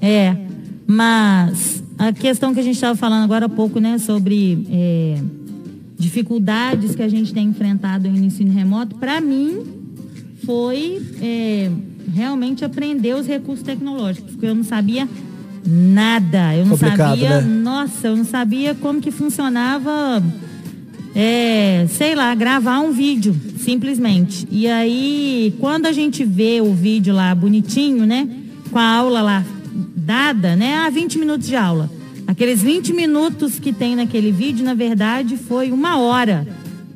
[0.00, 0.36] É,
[0.84, 5.18] mas a questão que a gente estava falando agora há pouco, né, sobre é,
[5.96, 9.62] dificuldades que a gente tem enfrentado no ensino remoto, para mim
[10.44, 11.70] foi é,
[12.12, 15.08] realmente aprender os recursos tecnológicos, porque eu não sabia
[15.64, 17.60] nada, eu não Complicado, sabia, né?
[17.62, 20.20] nossa, eu não sabia como que funcionava
[21.14, 24.48] é, sei lá, gravar um vídeo, simplesmente.
[24.50, 28.28] E aí, quando a gente vê o vídeo lá bonitinho, né?
[28.72, 29.44] Com a aula lá
[29.96, 30.76] dada, né?
[30.76, 31.90] Ah, 20 minutos de aula.
[32.26, 36.46] Aqueles 20 minutos que tem naquele vídeo, na verdade, foi uma hora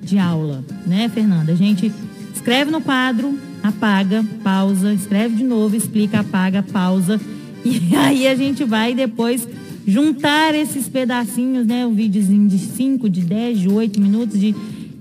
[0.03, 1.53] de aula, né, Fernanda?
[1.53, 1.93] A gente
[2.33, 7.21] escreve no quadro, apaga, pausa, escreve de novo, explica, apaga, pausa.
[7.65, 9.49] E aí a gente vai depois
[9.85, 11.85] juntar esses pedacinhos, né?
[11.85, 14.55] Um videozinho de 5, de 10, de 8 minutos, de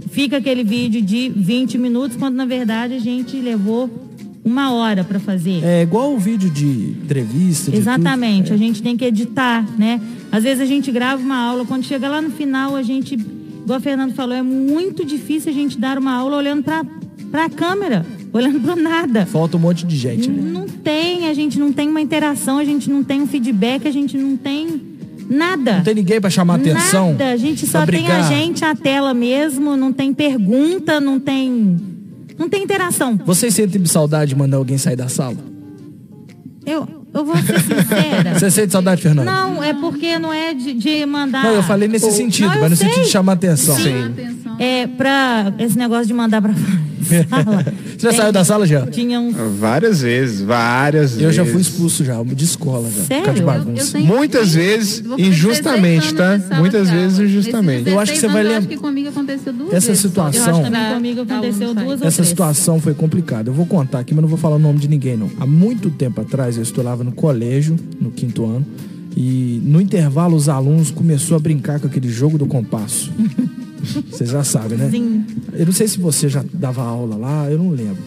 [0.09, 4.04] fica aquele vídeo de 20 minutos, quando na verdade a gente levou
[4.45, 5.63] uma hora para fazer.
[5.63, 6.67] É igual o vídeo de
[7.03, 7.71] entrevista.
[7.71, 8.53] de Exatamente, tudo.
[8.53, 9.99] a gente tem que editar, né?
[10.31, 13.77] Às vezes a gente grava uma aula, quando chega lá no final, a gente, igual
[13.77, 18.05] a Fernando falou, é muito difícil a gente dar uma aula olhando para a câmera,
[18.31, 19.25] olhando para nada.
[19.25, 20.39] Falta um monte de gente, né?
[20.39, 23.91] Não tem, a gente não tem uma interação, a gente não tem um feedback, a
[23.91, 24.79] gente não tem
[25.27, 25.77] nada.
[25.77, 27.13] Não tem ninguém pra chamar atenção.
[27.13, 31.94] Nada, a gente só tem a gente, a tela mesmo, não tem pergunta, não tem.
[32.37, 33.17] Não tem interação.
[33.25, 35.37] Vocês sentem saudade de mandar alguém sair da sala?
[36.65, 38.33] Eu, eu vou ser sincera.
[38.37, 39.25] Você sente saudade, Fernando?
[39.25, 41.43] Não, é porque não é de, de mandar.
[41.43, 42.87] Não, eu falei nesse Ou- sentido, Não, mas no sei.
[42.89, 43.75] sentido de chamar atenção.
[43.75, 44.13] Sim.
[44.59, 46.53] É pra esse negócio de mandar pra
[47.29, 47.65] sala.
[47.97, 48.85] Você já saiu da sala já?
[48.87, 49.31] Tinha um.
[49.57, 51.35] Várias vezes, várias Eu vezes.
[51.35, 53.03] já fui expulso já, de escola já.
[53.03, 53.23] Sério?
[53.23, 53.99] Por causa de Eu- bagunça.
[53.99, 56.55] Muitas vezes, Vou fazer injustamente, 16 tá?
[56.59, 57.89] Muitas vezes injustamente.
[57.89, 59.87] Eu acho que você 16 vai anos, eu lem- acho que comigo aconteceu duas Essa
[59.87, 59.99] vezes.
[60.01, 63.49] situação- Eu acho que comigo aconteceu duas ou Essa situação foi complicada.
[63.49, 65.29] Eu vou contar aqui, mas não vou falar o nome de ninguém, não.
[65.39, 68.65] Há muito tempo atrás, eu estudava no colégio, no quinto ano,
[69.15, 73.11] e no intervalo os alunos começaram a brincar com aquele jogo do compasso.
[74.11, 74.89] Vocês já sabem, né?
[74.89, 75.23] Sim.
[75.53, 77.97] Eu não sei se você já dava aula lá, eu não lembro.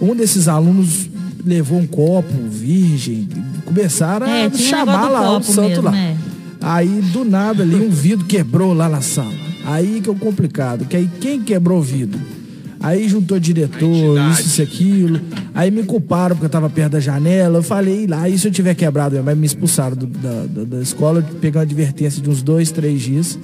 [0.00, 1.08] Um desses alunos
[1.44, 3.28] levou um copo virgem,
[3.64, 5.96] começaram É, a chamar lá o santo mesmo, lá.
[5.96, 6.16] é.
[6.60, 9.32] Aí, do nada, ali, um vidro quebrou lá na sala.
[9.64, 12.18] Aí que é o complicado, que aí quem quebrou o vidro?
[12.80, 15.20] Aí juntou diretor, isso, isso, aquilo.
[15.52, 17.58] Aí me culparam porque eu tava perto da janela.
[17.58, 20.80] Eu falei, lá, e se eu tiver quebrado, mas me expulsaram do- da, da, da
[20.80, 23.36] escola, peguei uma advertência de uns dois, três dias.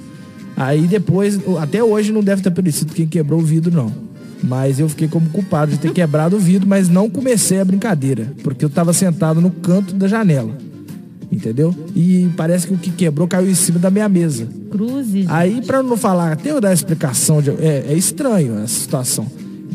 [0.55, 3.91] Aí depois, até hoje não deve ter aparecido quem quebrou o vidro, não.
[4.43, 8.33] Mas eu fiquei como culpado de ter quebrado o vidro, mas não comecei a brincadeira,
[8.43, 10.55] porque eu tava sentado no canto da janela.
[11.31, 11.75] Entendeu?
[11.95, 14.47] E parece que o que quebrou caiu em cima da minha mesa.
[14.71, 15.25] Cruzes.
[15.27, 19.25] Aí, eu não falar, até eu dar explicação, de, é, é estranho essa situação.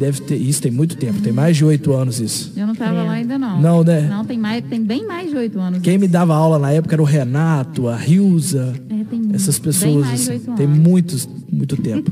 [0.01, 2.55] Deve ter, isso tem muito tempo, tem mais de oito anos isso.
[2.57, 3.61] Eu não tava lá ainda não.
[3.61, 4.09] Não, né?
[4.09, 5.81] Não, tem, mais, tem bem mais de oito anos.
[5.83, 9.67] Quem me dava aula na época era o Renato, a Rilza, É, tem essas bem
[9.67, 12.11] pessoas, mais de assim, tem muitos, muito tempo.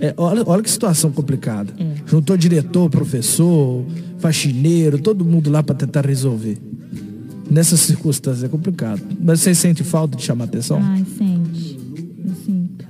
[0.00, 1.72] É, olha, olha que situação complicada.
[1.78, 1.94] É.
[2.06, 3.84] Juntou diretor, professor,
[4.18, 6.58] faxineiro, todo mundo lá pra tentar resolver.
[7.48, 9.00] Nessas circunstâncias é complicado.
[9.20, 10.80] Mas vocês sentem falta de chamar atenção?
[10.82, 11.78] Ai, sente.
[12.26, 12.84] Eu sinto.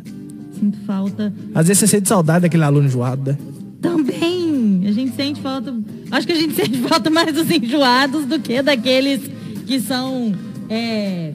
[0.59, 1.31] Sinto falta.
[1.55, 3.39] Às vezes você sente saudade daquele aluno enjoado, né?
[3.83, 4.83] Também.
[4.87, 5.75] A gente sente falta.
[6.11, 9.21] Acho que a gente sente falta mais dos enjoados do que daqueles
[9.67, 10.33] que são
[10.71, 11.33] é,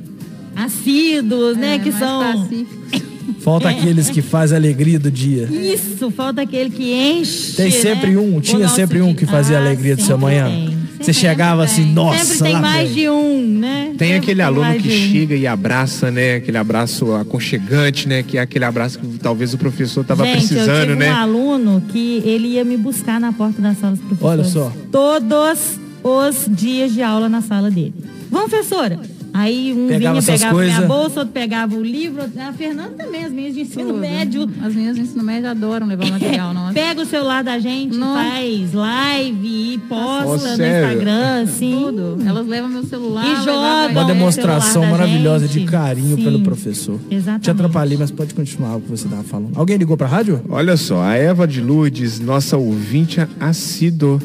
[0.55, 1.75] assíduos, né?
[1.75, 2.19] É, Que mais são.
[2.41, 2.77] pacíficos.
[3.41, 5.47] Falta aqueles que fazem a alegria do dia.
[5.51, 7.53] Isso, falta aquele que enche.
[7.53, 10.45] Tem sempre né, um, tinha sempre um que fazia a Ah, alegria do seu manhã.
[10.49, 10.76] tem.
[10.99, 13.01] Você chegava assim, nossa, Sempre tem mais vem.
[13.03, 13.93] de um, né?
[13.97, 14.91] Tem Sempre aquele aluno mais que um.
[15.11, 16.35] chega e abraça, né?
[16.35, 18.23] Aquele abraço aconchegante, né?
[18.23, 21.11] Que é aquele abraço que talvez o professor tava Gente, eu precisando, tive né?
[21.11, 24.39] um aluno que ele ia me buscar na porta da sala dos professores.
[24.39, 24.73] Olha só.
[24.91, 27.93] Todos os dias de aula na sala dele.
[28.29, 28.99] Vamos, professora?
[29.37, 30.87] Aí um Pegava vinha, pegava minha coisas.
[30.87, 32.23] bolsa, outro pegava o livro.
[32.39, 33.99] A Fernanda também, as minhas de ensino Tudo.
[33.99, 34.49] médio.
[34.63, 36.73] As meninas do ensino médio adoram levar material, nossa.
[36.73, 38.29] Pega o celular da gente, Nossa.
[38.29, 40.87] faz live e posta Nossa, no sério?
[40.89, 41.71] Instagram, assim.
[41.71, 42.17] Tudo.
[42.27, 43.25] Elas levam meu celular.
[43.25, 43.91] E jogam.
[43.91, 46.23] Uma Não, demonstração maravilhosa de carinho Sim.
[46.23, 46.99] pelo professor.
[47.11, 47.43] Exatamente.
[47.43, 49.51] Te atrapalhei, mas pode continuar o que você estava falando.
[49.55, 50.41] Alguém ligou pra rádio?
[50.49, 54.19] Olha só, a Eva de Lourdes, nossa ouvinte assíduo,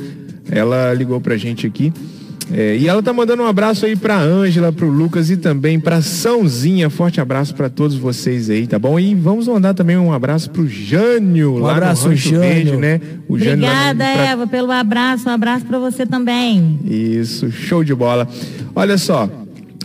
[0.51, 1.93] ela ligou pra gente aqui.
[2.55, 6.03] É, e ela tá mandando um abraço aí pra Ângela, pro Lucas e também pra
[6.03, 6.91] Sãozinha.
[6.91, 9.01] Forte abraço pra todos vocês aí, tá bom?
[9.01, 12.41] E vamos mandar também um abraço pro Jânio, lá abraço, no Rancho Jânio.
[12.49, 13.01] Verde, né?
[13.29, 15.29] O Jânio Obrigada, pra- Eva, pelo abraço.
[15.29, 16.79] Um abraço pra você também.
[16.85, 18.29] Isso, show de bola.
[18.75, 19.31] Olha só,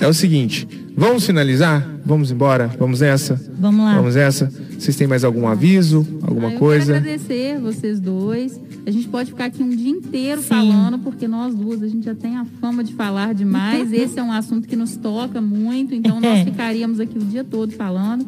[0.02, 1.88] é o seguinte, vamos finalizar?
[2.06, 2.68] Vamos embora?
[2.80, 3.40] Vamos nessa?
[3.60, 3.96] Vamos lá.
[3.96, 4.52] Vamos nessa?
[4.78, 6.06] Vocês têm mais algum aviso?
[6.24, 6.94] Alguma Ah, eu coisa?
[6.94, 8.60] quero agradecer vocês dois.
[8.86, 10.48] A gente pode ficar aqui um dia inteiro Sim.
[10.48, 13.92] falando, porque nós duas, a gente já tem a fama de falar demais.
[13.94, 17.72] Esse é um assunto que nos toca muito, então nós ficaríamos aqui o dia todo
[17.74, 18.26] falando.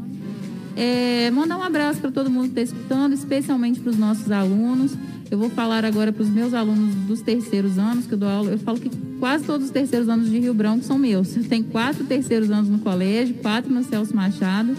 [0.76, 4.93] É, mandar um abraço para todo mundo que está escutando, especialmente para os nossos alunos.
[5.32, 8.52] Eu vou falar agora para os meus alunos dos terceiros anos, que eu dou aula.
[8.52, 11.36] Eu falo que quase todos os terceiros anos de Rio Branco são meus.
[11.38, 14.76] Eu tenho quatro terceiros anos no colégio, quatro no Celso Machado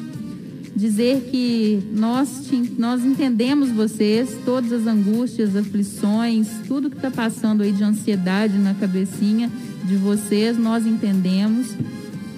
[0.75, 7.63] dizer que nós, te- nós entendemos vocês, todas as angústias, aflições, tudo que está passando
[7.63, 9.51] aí de ansiedade na cabecinha
[9.85, 11.75] de vocês, nós entendemos.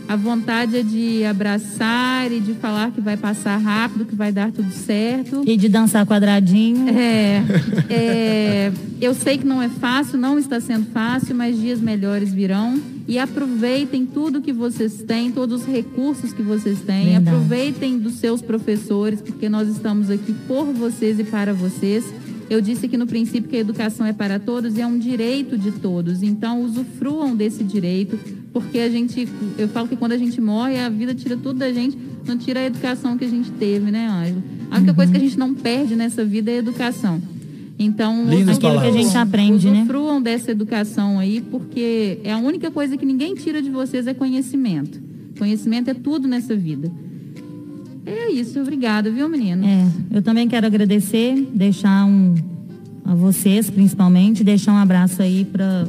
[0.09, 4.53] A vontade é de abraçar e de falar que vai passar rápido, que vai dar
[4.53, 5.43] tudo certo.
[5.47, 6.89] E de dançar quadradinho.
[6.89, 7.43] É,
[7.89, 12.81] é, eu sei que não é fácil, não está sendo fácil, mas dias melhores virão.
[13.09, 17.13] E aproveitem tudo que vocês têm, todos os recursos que vocês têm.
[17.13, 17.29] Verdade.
[17.29, 22.05] Aproveitem dos seus professores, porque nós estamos aqui por vocês e para vocês.
[22.53, 25.57] Eu disse aqui no princípio que a educação é para todos e é um direito
[25.57, 26.23] de todos.
[26.23, 28.19] Então, usufruam desse direito,
[28.53, 29.27] porque a gente,
[29.57, 31.97] eu falo que quando a gente morre, a vida tira tudo da gente,
[32.27, 34.43] não tira a educação que a gente teve, né, Ângelo?
[34.71, 37.23] A única coisa que a gente não perde nessa vida é a educação.
[37.79, 38.93] Então, Lindas aquilo palavras.
[38.93, 39.79] que a gente aprende, né?
[39.79, 44.13] usufruam dessa educação aí, porque é a única coisa que ninguém tira de vocês é
[44.13, 45.01] conhecimento.
[45.39, 46.93] Conhecimento é tudo nessa vida.
[48.05, 49.65] É isso, obrigada, viu, menino?
[49.65, 52.35] É, eu também quero agradecer, deixar um
[53.05, 55.87] a vocês, principalmente, deixar um abraço aí para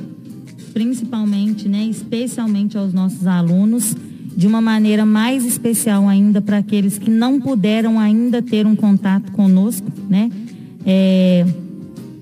[0.74, 3.95] principalmente, né, especialmente aos nossos alunos,
[4.36, 9.32] de uma maneira mais especial ainda para aqueles que não puderam ainda ter um contato
[9.32, 10.32] conosco, né?
[10.84, 11.45] É,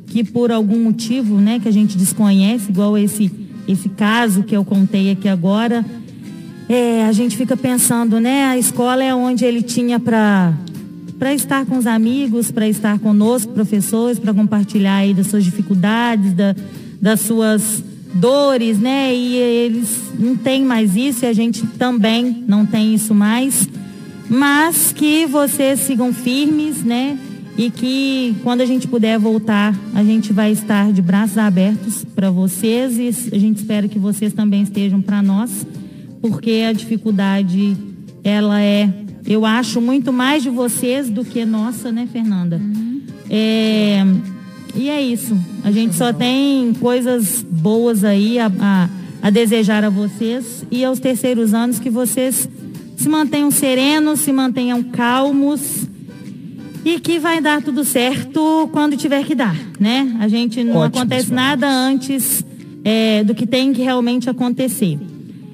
[0.08, 3.32] que por algum motivo, né, que a gente desconhece, igual esse
[3.68, 5.86] esse caso que eu contei aqui agora,
[6.74, 8.46] é, a gente fica pensando, né?
[8.46, 10.54] A escola é onde ele tinha para
[11.20, 16.34] para estar com os amigos, para estar conosco, professores, para compartilhar aí das suas dificuldades,
[16.34, 16.56] da,
[17.00, 17.84] das suas
[18.16, 19.14] dores, né?
[19.14, 23.70] E eles não têm mais isso e a gente também não tem isso mais.
[24.28, 27.20] Mas que vocês sigam firmes, né?
[27.56, 32.32] E que quando a gente puder voltar, a gente vai estar de braços abertos para
[32.32, 35.52] vocês e a gente espera que vocês também estejam para nós,
[36.22, 37.76] porque a dificuldade
[38.24, 38.90] ela é,
[39.26, 42.62] eu acho, muito mais de vocês do que nossa, né, Fernanda?
[43.30, 44.04] É,
[44.76, 45.38] e é isso.
[45.64, 48.90] A gente só tem coisas boas aí a, a,
[49.22, 52.48] a desejar a vocês e aos terceiros anos que vocês
[52.96, 55.88] se mantenham serenos, se mantenham calmos
[56.86, 60.16] e que vai dar tudo certo quando tiver que dar, né?
[60.20, 62.46] A gente não Ótimos acontece nada antes
[62.84, 65.00] é, do que tem que realmente acontecer.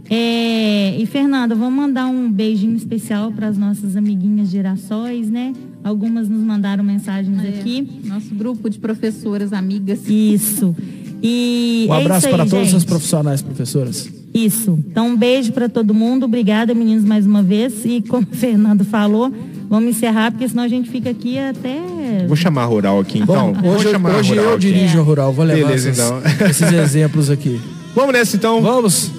[0.10, 5.54] É, e Fernanda, vamos mandar um beijinho especial para as nossas amiguinhas girassóis, né?
[5.84, 8.02] Algumas nos mandaram mensagens É, aqui.
[8.06, 10.00] Nosso grupo de professoras amigas.
[10.08, 10.76] Isso.
[11.22, 12.86] E Um é abraço aí, para todos os gente.
[12.86, 14.10] profissionais, professoras.
[14.34, 14.78] Isso.
[14.90, 16.26] Então, um beijo para todo mundo.
[16.26, 17.84] Obrigada, meninos, mais uma vez.
[17.86, 19.34] E como o Fernando falou,
[19.70, 22.26] vamos encerrar, porque senão a gente fica aqui até.
[22.28, 23.52] Vou chamar a Rural aqui então.
[23.54, 24.60] Bom, Vou hoje chamar a hoje Rural eu aqui.
[24.68, 26.48] dirijo a Rural, vou levar Beleza, essas- então.
[26.50, 27.60] esses exemplos aqui.
[27.96, 28.62] Vamos nessa então.
[28.62, 29.12] Vamos.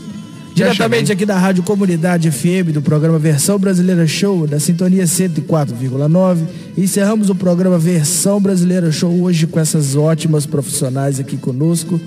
[0.58, 6.38] Diretamente aqui da Rádio Comunidade FM, do programa Versão Brasileira Show, da sintonia 104,9.
[6.76, 12.00] Encerramos o programa Versão Brasileira Show hoje com essas ótimas profissionais aqui conosco.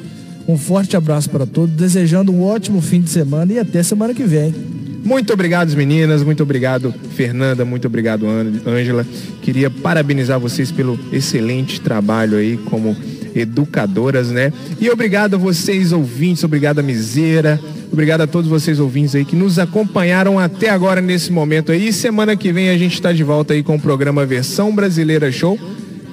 [0.45, 4.25] Um forte abraço para todos, desejando um ótimo fim de semana e até semana que
[4.25, 4.53] vem.
[5.01, 6.21] Muito obrigado, meninas.
[6.21, 7.63] Muito obrigado, Fernanda.
[7.63, 8.27] Muito obrigado,
[8.67, 9.07] Ângela.
[9.41, 12.97] Queria parabenizar vocês pelo excelente trabalho aí como
[13.35, 14.51] educadoras, né?
[14.79, 16.43] E obrigado a vocês, ouvintes.
[16.43, 17.59] Obrigado a Miseira.
[17.91, 21.91] Obrigado a todos vocês, ouvintes aí, que nos acompanharam até agora nesse momento aí.
[21.91, 25.59] Semana que vem a gente está de volta aí com o programa Versão Brasileira Show.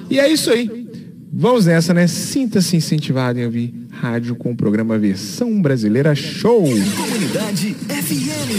[0.09, 0.87] E é isso aí.
[1.31, 2.07] Vamos nessa, né?
[2.07, 6.63] Sinta-se incentivado em ouvir rádio com o programa Versão Brasileira Show.
[6.63, 8.49] Comunidade FM.